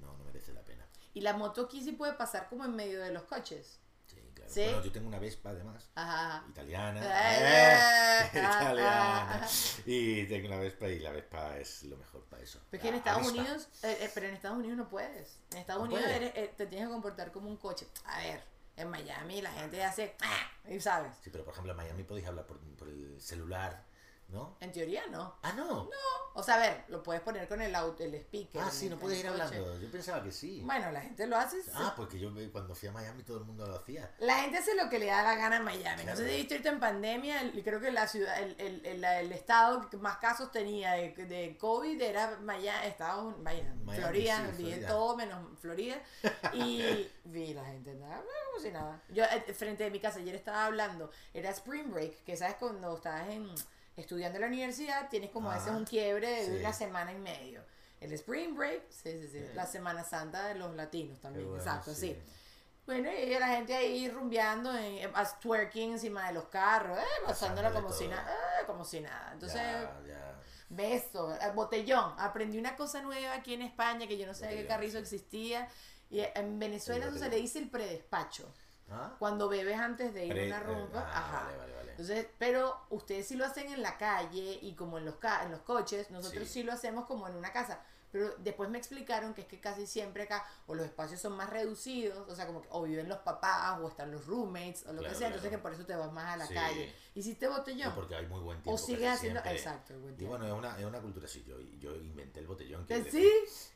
[0.00, 0.84] No, no merece la pena.
[1.14, 3.78] Y la moto aquí sí puede pasar como en medio de los coches.
[4.06, 4.50] Sí, claro.
[4.52, 4.62] ¿Sí?
[4.64, 6.44] Bueno, yo tengo una Vespa además, Ajá.
[6.48, 7.00] italiana.
[7.02, 7.76] Eh, ¡Eh!
[7.76, 9.32] ah, italiana.
[9.32, 9.48] ah, ah.
[9.86, 12.60] Y tengo una Vespa y la Vespa es lo mejor para eso.
[12.70, 13.26] Pero que en Estados.
[13.28, 15.38] Unidos, eh, eh, pero en Estados Unidos no puedes.
[15.52, 17.86] En Estados ¿No Unidos eres- eh, te tienes que comportar como un coche.
[18.06, 18.42] A ver,
[18.78, 20.50] en Miami la gente hace, ¡ah!
[20.68, 21.12] y sabes.
[21.22, 23.84] Sí, pero por ejemplo en Miami podéis hablar por, por el celular
[24.28, 24.58] ¿No?
[24.60, 25.36] En teoría no.
[25.42, 25.88] Ah, no.
[26.34, 28.60] O sea, a ver, lo puedes poner con el, auto, el speaker.
[28.62, 29.42] Ah, sí, no puedes ir coche.
[29.42, 29.80] hablando.
[29.80, 30.60] Yo pensaba que sí.
[30.64, 31.62] Bueno, la gente lo hace.
[31.62, 31.70] sí.
[31.74, 34.14] Ah, porque yo cuando fui a Miami todo el mundo lo hacía.
[34.18, 36.04] La gente hace lo que le da la gana en Miami.
[36.04, 36.28] No sé Claro.
[36.30, 39.88] si viste ahorita en pandemia, el- creo que la ciudad, el, el, el, el estado
[39.88, 44.68] que más casos tenía de, de COVID era Miami, Estados vaya, Miami, Florida, sí, vi
[44.72, 44.88] Florida.
[44.88, 45.96] todo menos Florida.
[46.52, 49.02] Y vi la gente nada, como si nada.
[49.08, 52.94] Yo eh, frente de mi casa ayer estaba hablando, era Spring Break, que sabes cuando
[52.94, 53.48] estás en,
[53.98, 56.50] estudiando en la universidad, tienes como a veces Ah, un quiebre de sí.
[56.60, 57.62] una semana y medio.
[58.00, 61.92] El Spring Break, sí, sí, sí, la Semana Santa de los latinos también, bueno, exacto,
[61.94, 62.16] sí.
[62.86, 67.70] Bueno, y la gente ahí rumbeando, en, eh, twerking encima de los carros, eh, pasándola
[67.72, 68.14] como si, todo.
[68.14, 69.30] na- eh, como si nada.
[69.34, 70.40] Entonces, Ya, ya.
[70.70, 72.14] beso, eh, botellón.
[72.18, 75.68] Aprendí una cosa nueva aquí en España que yo no sabía que carrizo existía.
[76.08, 78.50] Y en Venezuela se le dice el predespacho.
[78.90, 79.14] ¿Ah?
[79.18, 81.00] Cuando bebes antes de ir a una eh, rumba.
[81.06, 81.44] ah, ajá.
[81.44, 81.90] Vale, vale, vale.
[81.90, 85.50] Entonces, pero ustedes sí lo hacen en la calle y como en los, ca- en
[85.50, 86.54] los coches, nosotros sí.
[86.54, 86.62] Sí.
[86.62, 87.82] lo hacemos como en una casa.
[88.10, 91.50] Pero después me explicaron que es que casi siempre acá o los espacios son más
[91.50, 95.00] reducidos, o sea, como que o viven los papás o están los roommates o lo
[95.02, 96.54] que Claro, sea, entonces que por eso te vas más a la Sí.
[96.54, 96.94] calle.
[97.14, 97.90] ¿Hiciste botellón?
[97.90, 98.80] No, porque hay muy buen tiempo.
[98.82, 99.42] o sigues haciendo...
[99.42, 99.52] siempre.
[99.60, 100.38] Exacto, el buen Y tiempo.
[100.38, 101.44] bueno, es una, es una cultura así.
[101.44, 102.86] Yo, yo inventé el botellón.
[102.86, 103.20] ¿Que quiero sí?
[103.20, 103.32] decir,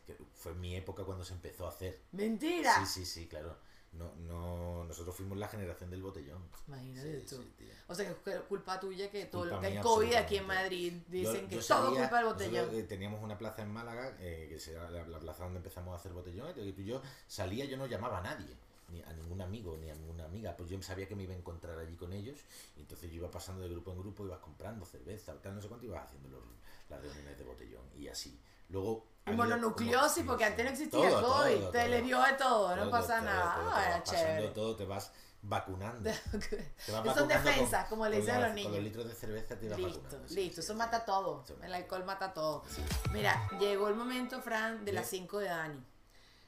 [0.07, 2.01] que fue mi época cuando se empezó a hacer.
[2.13, 2.75] Mentira.
[2.77, 3.59] Sí, sí, sí, claro.
[3.93, 6.43] No, no, nosotros fuimos la generación del botellón.
[6.67, 7.43] Imagínate Sí, tú.
[7.59, 7.69] sí.
[7.89, 10.47] O sea, que es culpa tuya que todo lo que mía, COVID aquí en.
[10.47, 12.75] Madrid dicen Yo- que yo es todo salía- culpa del botellón.
[12.75, 15.97] eh, teníamos una plaza en Málaga, eh, que era la, la plaza donde empezamos a
[15.97, 18.57] hacer botellón, y tú y yo salía, yo no llamaba a nadie,
[18.89, 21.37] ni a ningún amigo, ni a ninguna amiga, pues yo sabía que me iba a
[21.37, 22.39] encontrar allí con ellos,
[22.77, 25.69] y entonces yo iba pasando de grupo en grupo, ibas comprando cerveza, tal, no sé
[25.69, 26.43] cuánto, ibas haciendo los-
[26.89, 28.39] las reuniones de botellón, y así.
[28.73, 29.07] Luego...
[29.27, 31.89] Mononucleosis, porque antes no existía Todo, COVID, todo, te todo.
[31.89, 33.55] le dio de todo, no Todo, pasa todo, nada.
[33.57, 34.49] Ah, pasando chévere.
[34.49, 35.13] todo, te vas
[35.43, 36.11] vacunando.
[36.87, 38.71] Te vas Son defensas, como le dicen a los niños.
[38.73, 40.35] Con los litros de cerveza te vas Listo, vacunando.
[40.35, 41.45] listo, eso mata todo.
[41.63, 42.65] El alcohol mata todo.
[43.13, 45.19] Mira, llegó el momento, Fran, de las Sí.
[45.19, 45.85] 5 de Dani.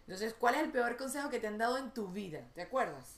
[0.07, 2.41] Entonces, ¿cuál es el peor consejo que te han dado en tu vida?
[2.55, 3.17] ¿Te acuerdas?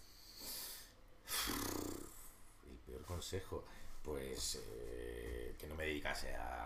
[2.68, 3.64] El peor consejo,
[4.02, 6.65] pues eh, que no me dedicase a.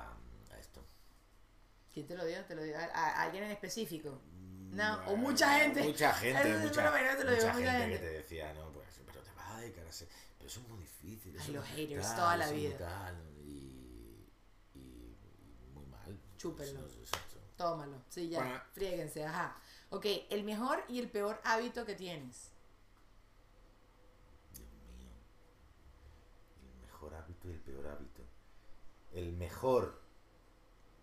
[1.93, 2.45] ¿Quién te lo dio?
[2.45, 4.21] ¿Te lo dio a, a alguien en específico?
[4.73, 5.83] No, o mucha gente.
[5.83, 7.91] Mucha gente, mucha, bueno, te lo gente, gente.
[7.91, 10.09] que te decía, no, pues, pero te vas a dedicar a hacer.
[10.39, 11.37] Pero eso es muy difícil.
[11.41, 12.79] Ay, los es haters tal, toda la vida.
[12.79, 14.29] tal, y,
[14.75, 15.17] y,
[15.75, 16.19] muy mal.
[16.37, 16.87] Chúpenlo.
[16.87, 17.17] Eso eso.
[17.57, 18.03] Tómalo.
[18.09, 18.65] Sí, ya.
[18.73, 19.57] Fríguense, ajá.
[19.91, 22.53] Ok, el mejor y el peor hábito que tienes.
[24.55, 25.11] Dios mío.
[26.63, 28.23] El mejor hábito y el peor hábito.
[29.13, 30.00] El mejor.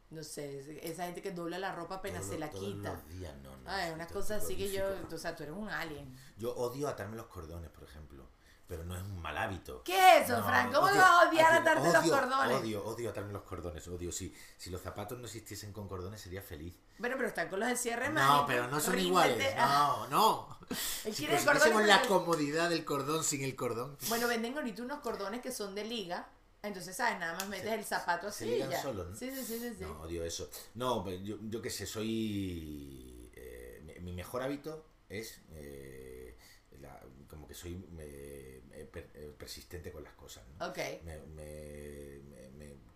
[0.10, 3.02] No sé, es- esa gente que dobla la ropa apenas se la quita.
[3.10, 6.16] días, no, no, Ay, una cosa así que yo, o sea, tú eres un alien.
[6.38, 8.26] Yo odio atarme los cordones, por ejemplo.
[8.68, 9.82] Pero no es un mal hábito.
[9.86, 10.68] ¿Qué es eso, No, Fran?
[10.74, 12.58] ¿Cómo odio- vas a odiar odio- atarte los cordones?
[12.62, 14.12] Odio, odio atarme los cordones, odio.
[14.12, 16.76] Si, si los zapatos no existiesen con cordones sería feliz.
[17.00, 18.46] Bueno, pero están con los de cierre No, mágico.
[18.48, 19.08] pero no son Ríndete.
[19.08, 19.56] iguales.
[19.56, 20.58] No, no.
[20.70, 23.98] Si consiguiésemos con la el- comodidad del cordón sin el cordón.
[24.10, 26.28] Bueno, venden ahorita unos cordones que son de liga.
[26.64, 27.20] Entonces, ¿sabes?
[27.20, 28.84] Nada más metes Se- el zapato se así y ligan ya.
[28.94, 29.16] ¿no?
[29.16, 29.70] Sí, sí, sí, sí.
[29.78, 29.82] sí.
[29.84, 30.50] No, odio eso.
[30.76, 33.30] No, yo, yo que sé, soy.
[33.36, 35.40] eh, mi, mi mejor hábito es.
[35.52, 36.38] eh,
[36.82, 40.44] la- como que soy eh, per- eh, persistente con las cosas.
[40.60, 40.68] ¿no?
[40.68, 40.78] Ok.
[41.04, 42.22] Me, me,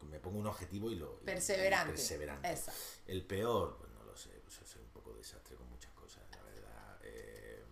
[0.05, 1.17] me- pongo un objetivo y lo.
[1.19, 1.93] y- y Perseverante.
[1.93, 2.51] perseverante.
[2.51, 2.71] Esa.
[3.07, 6.43] El peor, pues no lo sé, pues soy un poco desastre con muchas cosas, la
[6.43, 6.99] verdad.
[7.03, 7.63] Eh,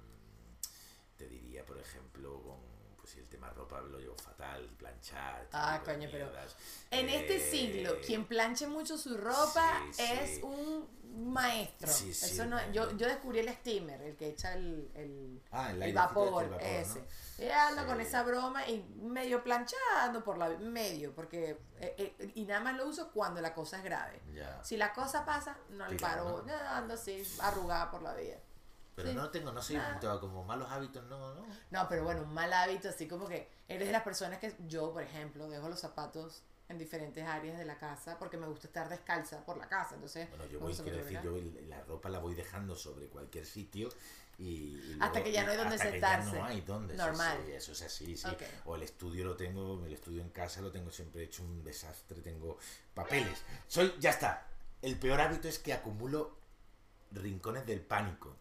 [1.18, 2.60] te diría, por ejemplo, con
[3.40, 5.48] tema ropa lo llevo fatal, planchar.
[5.54, 6.30] Ah, coño, pero.
[6.92, 10.42] En este Eh, siglo, quien planche mucho su ropa sí, es sí.
[10.44, 10.88] un
[11.34, 11.88] maestro.
[11.88, 12.98] Sí, sí, Eso no, no, yo, no.
[12.98, 16.50] yo descubrí el steamer, el que echa el, el, Ah, el el airecito vapor, vapor,
[16.52, 16.60] ¿no?
[16.60, 17.04] ese.
[17.38, 22.44] Y ando con esa broma y medio planchando por la medio, porque eh, eh, y
[22.46, 24.20] nada más lo uso cuando la cosa es grave.
[24.34, 24.62] Ya.
[24.64, 26.54] Si la cosa pasa, no le paro, ¿no?
[26.54, 28.38] no, ando así arrugada por la vida.
[29.00, 29.16] Pero Sí.
[29.16, 29.80] no tengo, no soy
[30.20, 31.46] como malos hábitos, no, no.
[31.72, 34.92] No, pero bueno, un mal hábito, así como que eres de las personas que yo,
[34.92, 38.90] por ejemplo, dejo los zapatos en diferentes áreas de la casa porque me gusta estar
[38.90, 39.96] descalza por la casa.
[39.96, 41.32] Entonces, Bueno, yo voy, quiero decir, yo
[41.68, 43.90] la ropa la voy dejando sobre cualquier sitio
[44.38, 46.32] y, y Hasta luego- que ya no hay donde hasta que sentarse.
[46.32, 47.38] ya no hay donde, Normal.
[47.46, 48.28] sí, eso es así, sí.
[48.66, 52.22] O el estudio lo tengo, el estudio en casa lo tengo siempre hecho un desastre,
[52.22, 52.58] tengo
[52.94, 53.42] papeles.
[53.68, 54.46] Soy, ya está.
[54.82, 56.38] El peor hábito es que acumulo
[57.12, 58.36] rincones del pánico.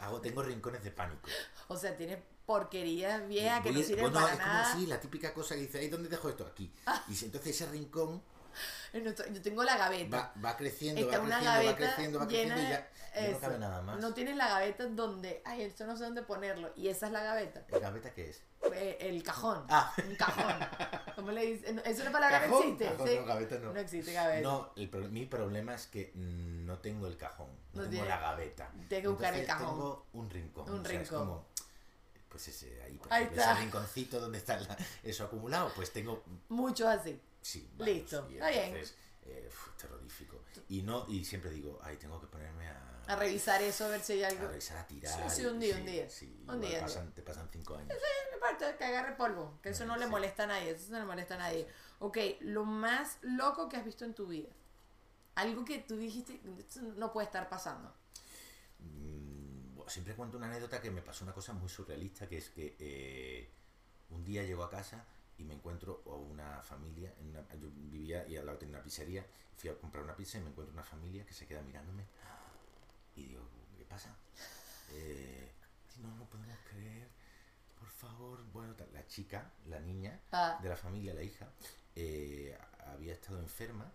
[0.00, 1.28] Hago, tengo rincones de pánico.
[1.68, 5.32] O sea, tienes porquerías viejas que no sirven bueno, para es como si la típica
[5.32, 6.46] cosa que dice, ¿ahí dónde dejo esto?
[6.46, 6.70] Aquí.
[7.08, 8.22] Y si- entonces ese rincón
[9.02, 10.16] nuestro- Yo tengo la gaveta.
[10.16, 12.70] va, va creciendo, Está va una creciendo, va gaveta creciendo, va llena creciendo y de
[12.70, 13.40] ya, ya no eso.
[13.40, 13.98] cabe nada más.
[14.00, 16.72] No tienes la gaveta donde, ay, esto no sé dónde ponerlo.
[16.76, 17.64] Y esa es la gaveta.
[17.70, 18.42] ¿La gaveta qué es?
[18.72, 19.64] Eh, el cajón.
[19.68, 19.92] Ah.
[20.08, 20.54] Un cajón.
[21.16, 21.80] ¿Cómo le dicen?
[21.84, 22.84] ¿Es una palabra Cajón, que existe?
[22.86, 23.16] cajón, Sí.
[23.18, 23.72] no, gaveta no.
[23.72, 24.40] No existe gaveta.
[24.48, 28.70] No, el mi problema es que no tengo el cajón, no, No tengo la gaveta.
[28.88, 29.66] tiene que buscar el cajón.
[29.68, 30.70] Tengo un rincón.
[30.70, 31.18] Un o sea, es rincón.
[31.26, 31.46] como,
[32.28, 33.52] pues ese ahí, por Ahí ejemplo, está.
[33.52, 37.20] ese rinconcito donde está la- eso acumulado, pues tengo Muchos así.
[37.44, 38.64] Sí, Listo, y está bien.
[38.64, 40.42] entonces, eh, terrorífico.
[40.70, 44.00] Y no, y siempre digo, ay, tengo que ponerme a, A revisar eso, a ver
[44.00, 44.48] si hay a algo.
[44.48, 45.12] revisar, a tirar.
[45.30, 46.08] Sí, sí, un día, sí, un día.
[46.10, 47.88] sí, Un día, pasan- te pasan cinco años.
[48.32, 50.10] Me parece que agarre polvo, que eso no le Sí.
[50.10, 51.68] molesta a nadie, eso no le molesta a nadie.
[51.98, 54.48] Ok, lo más loco que has visto en tu vida.
[55.34, 56.40] Algo que tú dijiste,
[56.96, 57.92] no puede estar pasando.
[58.78, 62.48] Mm, bueno, siempre cuento una anécdota que me pasó una cosa muy surrealista, que es
[62.48, 63.50] que eh,
[64.10, 65.04] un día llego a casa
[65.38, 68.84] y me encuentro a una familia, en una- yo vivía y al lado tenía una
[68.84, 69.24] pizzería,
[69.56, 72.04] fui a comprar una pizza y me encuentro una familia que se queda mirándome
[73.16, 73.42] y digo,
[73.78, 74.14] ¿qué pasa?
[74.92, 75.50] Eh,
[76.02, 77.08] no lo podemos creer,
[77.78, 81.48] por favor, bueno, la chica, la niña Ah, de la familia, la hija,
[81.96, 82.56] eh,
[82.86, 83.90] había estado enferma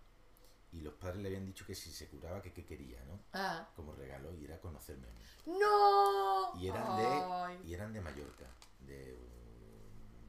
[0.72, 3.18] y los padres le habían dicho que si se curaba, que qué quería, ¿no?
[3.32, 3.68] ah.
[3.76, 5.58] Como regalo y era conocerme a mí.
[5.58, 6.54] ¡No!
[6.60, 7.58] Y eran Ay.
[7.58, 8.46] de, y eran de Mallorca,
[8.80, 9.18] de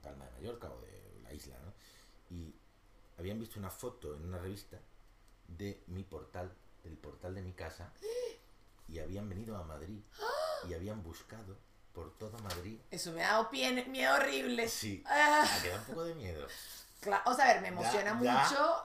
[0.02, 1.01] Palma de Mallorca o de
[1.34, 1.74] isla, ¿no?
[2.36, 2.54] Y
[3.18, 4.78] habían visto una foto en una revista
[5.48, 6.52] de mi portal,
[6.84, 7.92] del portal de mi casa,
[8.88, 10.00] y habían venido a Madrid
[10.68, 11.58] y habían buscado
[11.94, 12.80] por todo Madrid.
[12.90, 14.68] Eso me ha dado pie- miedo horrible.
[14.70, 16.48] Sí, Ah, me queda un poco de miedo.
[17.02, 18.84] cla- o sea, a ver, me emociona Da- da- mucho.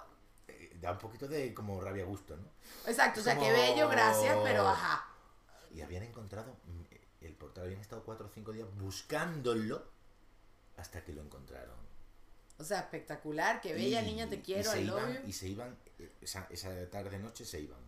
[0.49, 2.49] Eh, Da un poquito de como rabia gusto, ¿no?
[2.86, 5.07] Exacto, o sea, qué bello, gracias, pero ajá.
[5.72, 6.82] Y habían encontrado mm,
[7.24, 9.84] el portal, habían estado cuatro o cinco días buscándolo
[10.76, 11.76] hasta que lo encontraron.
[12.59, 15.28] O sea, espectacular, qué bella Y- niña, te y quiero, iban, you.
[15.28, 17.80] Y se iban, eh, esa, esa tarde noche se iban.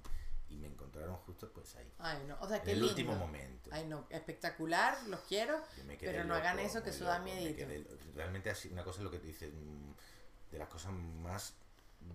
[0.50, 1.92] Y me encontraron justo pues ahí.
[1.98, 2.90] Ay, no, o sea, En qué el lindo.
[2.92, 3.70] último momento.
[3.72, 5.60] Ay, no, espectacular, los quiero.
[6.00, 9.10] Pero no hagan eso, que eso da loco, quedé- realmente así, una cosa es lo
[9.10, 9.92] que te dices, mm,
[10.52, 11.52] de las cosas más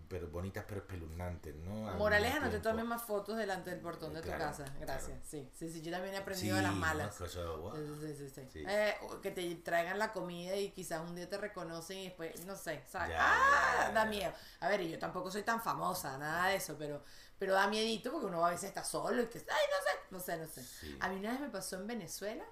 [0.08, 1.88] pero bonitas pero espeluznantes, ¿no?
[1.90, 4.66] Al Moraleja, no te tomes más fotos delante del portón de tu Claro, casa.
[4.80, 5.06] Gracias.
[5.06, 5.22] claro.
[5.26, 7.20] Sí, sí, sí, yo también he Sí, aprendido de las malas.
[7.20, 7.26] ¿no?
[7.26, 7.76] Eso, guau.
[7.76, 8.48] Sí, sí, sí, sí.
[8.52, 8.64] Sí.
[8.68, 12.56] Eh, que te traigan la comida y quizás un día te reconocen y después, no
[12.56, 13.10] sé, ¿sabes?
[13.10, 13.76] Ya, ¡Ah!
[13.80, 14.34] ya, ya, Da miedo.
[14.60, 17.04] A ver, y yo tampoco soy tan famosa, nada de eso, pero,
[17.40, 20.20] pero da miedito porque uno a veces está solo y que, ay, no sé, no
[20.20, 20.64] sé, no sé.
[20.64, 20.98] Sí.
[21.00, 22.44] A mí una vez me pasó en Venezuela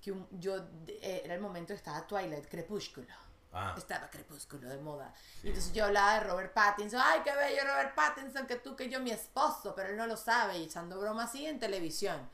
[0.00, 0.56] que un- yo,
[0.88, 3.06] eh, era el momento que estaba Twilight, Crepúsculo.
[3.52, 5.12] Ah, Estaba Crepúsculo de moda.
[5.42, 7.00] Y entonces yo hablaba de Robert Pattinson.
[7.04, 9.74] Ay, qué bello Robert Pattinson, que tú, que yo, mi esposo.
[9.74, 10.58] Pero él no lo sabe.
[10.58, 12.28] Y echando broma así en televisión.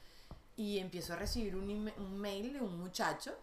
[0.57, 3.37] Y empiezo a recibir un, un mail de un muchacho.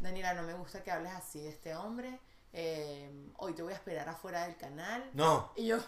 [0.00, 2.18] Daniela, no me gusta que hables así de este hombre.
[2.52, 5.10] Eh, hoy te voy a esperar afuera del canal.
[5.14, 5.52] no.
[5.56, 5.78] Y yo,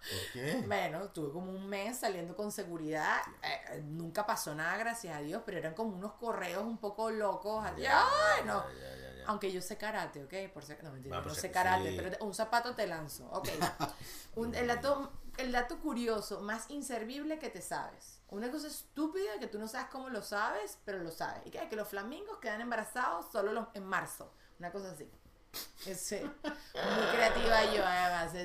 [0.00, 0.62] ¿Por qué?
[0.66, 3.18] bueno, tuve como un mes saliendo con seguridad.
[3.42, 5.42] Eh, nunca pasó nada, gracias a Dios.
[5.44, 7.64] Pero eran como unos correos un poco locos.
[7.76, 8.00] Ya,
[8.36, 8.64] ¡Ay, no!
[8.70, 9.24] ya, ya.
[9.26, 10.52] Aunque yo sé karate, ¿ok?
[10.52, 11.52] Por si- no, mentira, Ah, no pues sé sí.
[11.52, 13.48] karate, pero un zapato te lanzo, ok.
[14.36, 18.22] Un- el, dato, el dato curioso, más inservible que te sabes.
[18.28, 21.42] Una cosa estúpida que tú no sabes cómo lo sabes, pero lo sabes.
[21.46, 24.32] Y que, que los flamingos quedan embarazados solo los- en marzo.
[24.58, 25.08] Una cosa así.
[25.86, 28.32] Ese, muy creativa yo, además.
[28.32, 28.38] Sí,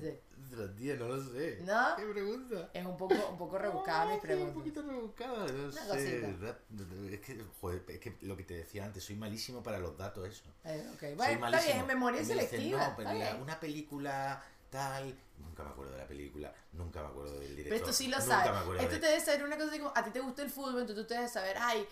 [0.00, 1.58] sí, Ostras, tío, no lo sé.
[1.64, 1.96] ¿No?
[1.96, 2.70] ¿Qué pregunta?
[2.72, 4.54] Es un poco, un poco rebuscada mis Ah, sí, Un preguntas.
[4.56, 5.88] poquito rebuscada, no Una sé.
[5.88, 6.58] cosita.
[7.10, 10.28] Es que, joder, es que lo que te decía antes, soy malísimo para los datos,
[10.28, 10.44] eso.
[10.64, 11.74] Eh, ok, Soy bueno, está malísimo.
[11.74, 12.88] bien, memoria dicen, selectiva.
[12.88, 15.18] no, pero está la- una película tal.
[15.38, 17.64] Nunca me acuerdo de la película, nunca me acuerdo del director.
[17.64, 18.66] Pero esto sí lo nunca sabes.
[18.66, 20.50] me Esto de- te debe ser una cosa así como, a ti te gusta el
[20.50, 21.86] fútbol, entonces tú te debes saber, ay,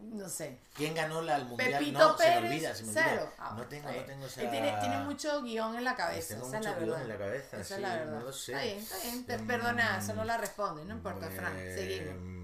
[0.00, 1.72] no sé, ¿Quién ganó la, el mundial?
[1.78, 3.08] Pepito no, se Pérez, me olvida, se me cero.
[3.10, 3.32] olvida.
[3.38, 4.50] Ah, no tengo, no tengo esa...
[4.50, 7.02] Tiene, tiene mucho guion en la cabeza, Tengo esa es la mucho guion verdad.
[7.02, 8.18] en la cabeza, esa sí, es la verdad.
[8.18, 8.52] no lo sé.
[8.52, 11.74] Está bien, está bien, te Mm, perdona, eso no la responde, no importa, Fran, Eh,
[11.76, 12.40] seguimos.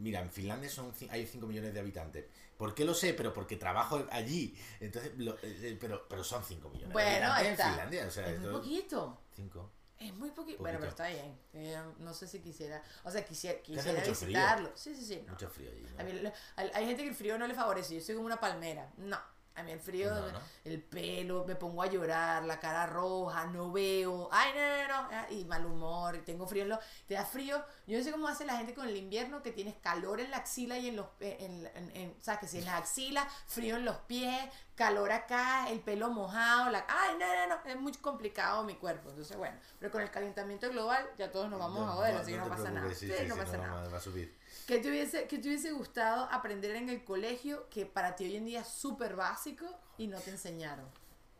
[0.00, 2.24] Mira, en Finlandia son, hay 5 millones de habitantes.
[2.56, 3.12] ¿Por qué lo sé?
[3.12, 4.56] Pero porque trabajo allí.
[4.80, 7.64] Entonces, lo- eh, eh, pero, pero son 5 millones de Bueno, habitantes está.
[7.66, 8.06] en Finlandia.
[8.06, 9.18] O sea, Es muy poquito.
[9.36, 9.70] cinco.
[10.00, 10.58] Es muy poquito.
[10.62, 11.38] Bueno, pero está bien.
[11.52, 14.10] Eh, no sé si quisiera, o sea, quisiera, quisiera frío.
[14.12, 14.72] visitarlo.
[14.74, 15.22] Sí, sí, sí.
[15.26, 15.32] no.
[15.34, 15.82] Mucho frío allí.
[15.94, 16.00] ¿no?
[16.00, 17.94] A mí hay, hay gente que el frío no le favorece.
[17.94, 18.90] Yo soy como una palmera.
[18.96, 19.18] No.
[19.56, 20.40] A mí el frío, No, ¿no?
[20.64, 24.28] el pelo, me pongo a llorar, la cara roja, no veo.
[24.32, 25.08] Ay, no, no, no.
[25.12, 26.78] ah, Y mal humor, tengo frío en los.
[27.06, 27.62] Te da frío.
[27.90, 30.38] Yo no sé cómo hace la gente con el invierno que tienes calor en la
[30.38, 31.06] axila y en los.
[31.20, 32.40] En, en, en- ¿Sabes?
[32.40, 36.70] Que si en las axilas, frío en los pies, calor acá, el pelo mojado.
[36.70, 37.70] La, ay, no, no, no.
[37.70, 39.10] Es muy complicado mi cuerpo.
[39.10, 39.56] Entonces, bueno.
[39.78, 42.70] Pero con el calentamiento global, ya todos nos vamos a joder, así que no, pasa
[42.70, 42.88] nada.
[42.94, 43.88] Sí, sí, sí, no pasa nada.
[43.88, 44.36] Va a subir.
[44.66, 48.36] ¿Qué te, hubiese, ¿Qué te hubiese gustado aprender en el colegio que para ti hoy
[48.36, 49.66] en día es súper básico
[49.98, 50.86] y no te enseñaron?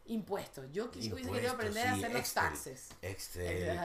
[0.07, 0.67] Impuestos.
[0.73, 2.89] Yo quis- hubiese querido aprender a hacer los taxes.
[3.03, 3.79] Excel.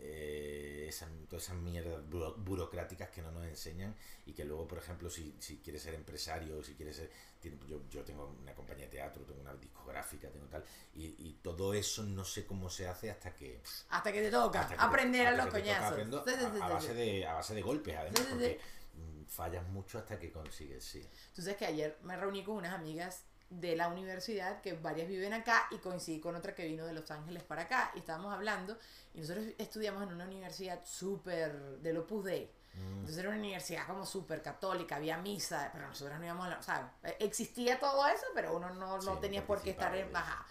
[0.00, 3.94] Eh, esas, todas esas mierdas buro- burocráticas que no nos enseñan
[4.26, 7.10] y que luego, por ejemplo, si, si quieres ser empresario, si quieres ser...
[7.40, 11.38] tiene- yo, yo tengo una compañía de teatro, tengo una discográfica, tengo tal, y, y
[11.42, 13.60] todo eso no sé cómo se hace hasta que...
[13.90, 15.90] Hasta que te toca te- aprender a los coñazos.
[15.92, 18.60] aprendo Sí, sí, a, sí, a sí, base de, a base de golpes, además, porque
[18.94, 21.04] mm, fallas mucho hasta que consigues, sí.
[21.34, 25.32] Tú sabes que ayer me reuní con unas amigas de la universidad, que varias viven
[25.32, 28.78] acá, y coincidí con otra que vino de Los Ángeles para acá, y estábamos hablando,
[29.14, 32.50] y nosotros estudiamos en una universidad súper del Opus Dei.
[32.74, 36.50] Mm, Entonces era una universidad como súper católica, había misa, pero nosotros no íbamos a
[36.50, 36.58] la...
[36.58, 39.94] O sea, existía todo eso, pero uno no, Sí, no no tenía por qué estar
[39.96, 40.14] en...
[40.14, 40.46] Ajá.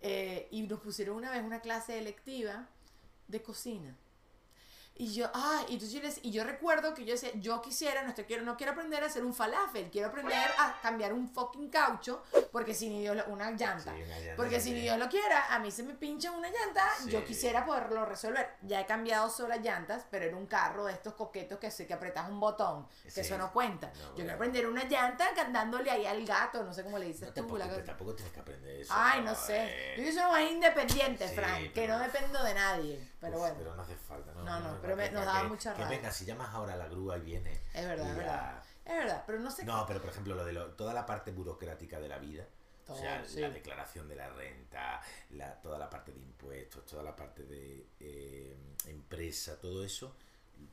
[0.00, 2.68] Eh, y nos pusieron una vez una clase electiva
[3.28, 3.96] de cocina.
[4.96, 8.02] Y yo, ah, y entonces yo, les- y yo recuerdo que yo decía, yo quisiera,
[8.04, 11.28] no, estoy, quiero, no quiero aprender a hacer un falafel, quiero aprender a cambiar un
[11.28, 12.22] fucking caucho,
[12.52, 13.92] porque si ni Dios, lo- una llanta.
[13.92, 14.82] Sí, una llanta porque si ni.
[14.82, 18.48] Dios lo quiera, a mí se me pincha una llanta, yo quisiera poderlo resolver.
[18.62, 21.88] Ya he cambiado solo las llantas, pero era un carro de estos coquetos que sé
[21.88, 23.20] que apretas un botón, que Sí.
[23.22, 23.88] eso no cuenta.
[23.88, 24.14] No, yo bueno.
[24.14, 27.34] quiero aprender una llanta dándole ahí al gato, no sé cómo le dices No, tú.
[27.34, 28.92] tampoco, la tampoco tienes que aprender eso.
[28.96, 29.56] Ay, no sé.
[29.96, 33.10] eh, Yo soy más independiente, Frank, que no dependo de nadie.
[33.20, 34.60] Pero Uf, bueno, Pero no hace falta, ¿no?
[34.60, 35.96] No, no, pero me- que- nos daba que- mucha Que rabia.
[35.98, 37.52] venga, si llamas ahora a la grúa y viene.
[37.74, 38.62] es verdad, es verdad.
[38.84, 41.30] Es verdad, pero no sé No, pero por ejemplo, lo de lo- toda la parte
[41.32, 42.46] burocrática de la vida.
[42.86, 43.40] Todo, o sea, sí.
[43.40, 47.86] la declaración de la renta, la, toda la parte de impuestos, toda la parte de
[47.98, 50.14] eh, empresa, todo eso,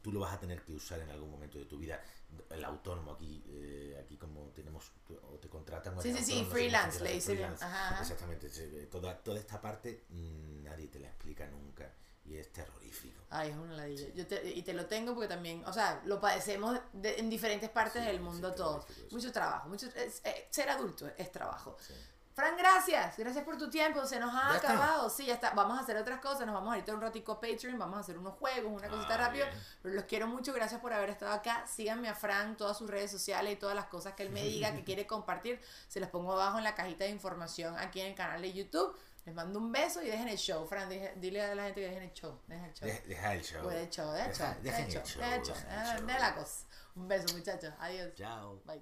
[0.02, 2.02] tú lo vas a tener que usar en algún momento de tu vida.
[2.50, 4.92] El autónomo aquí, eh, aquí como tenemos,
[5.32, 8.02] o te contratan o Sí, sí, sí, no freelance, le dicen, ajá.
[8.02, 11.90] Exactamente, se- toda, toda esta parte mm, nadie te la explica nunca
[12.32, 13.22] y es terrorífico.
[13.30, 14.08] Ay, es una ladilla.
[14.14, 17.70] Yo te- y te lo tengo porque también, o sea, lo padecemos de- en diferentes
[17.70, 18.86] partes Sí, del sí, mundo todos.
[19.12, 21.78] Mucho trabajo, mucho, es- eh, ser adulto es trabajo.
[21.80, 21.94] Sí.
[22.34, 23.18] Fran, gracias.
[23.18, 24.06] Gracias por tu tiempo.
[24.06, 24.72] Se nos ha Ya está.
[24.72, 25.10] acabado.
[25.10, 25.52] Sí, ya está.
[25.52, 26.46] Vamos a hacer otras cosas.
[26.46, 27.78] Nos vamos ahorita un ratico a Patreon.
[27.78, 29.46] Vamos a hacer unos juegos, una cosita Ah, rápido.
[29.48, 29.60] bien.
[29.82, 30.54] Pero los quiero mucho.
[30.54, 31.68] Gracias por haber estado acá.
[31.68, 34.74] Síganme a Fran, todas sus redes sociales y todas las cosas que él me diga
[34.74, 35.60] que quiere compartir.
[35.90, 38.98] Se las pongo abajo en la cajita de información aquí en el canal de YouTube.
[39.26, 40.66] Les mando un beso y dejen el show.
[40.68, 42.40] Fran, deje- dile a la gente que dejen el show.
[42.48, 42.88] Dejen el show.
[42.88, 43.64] Deja, deja el show.
[43.64, 44.48] Pues el show, deja el show.
[44.48, 45.02] Deja- Deja el dejen show.
[45.02, 45.56] el show, Deja el show.
[45.56, 46.06] dejen el Deja- show.
[46.08, 46.66] deja la cosa.
[46.96, 47.74] Un beso, muchachos.
[47.80, 48.14] Adiós.
[48.16, 48.62] Chao.
[48.66, 48.82] Bye.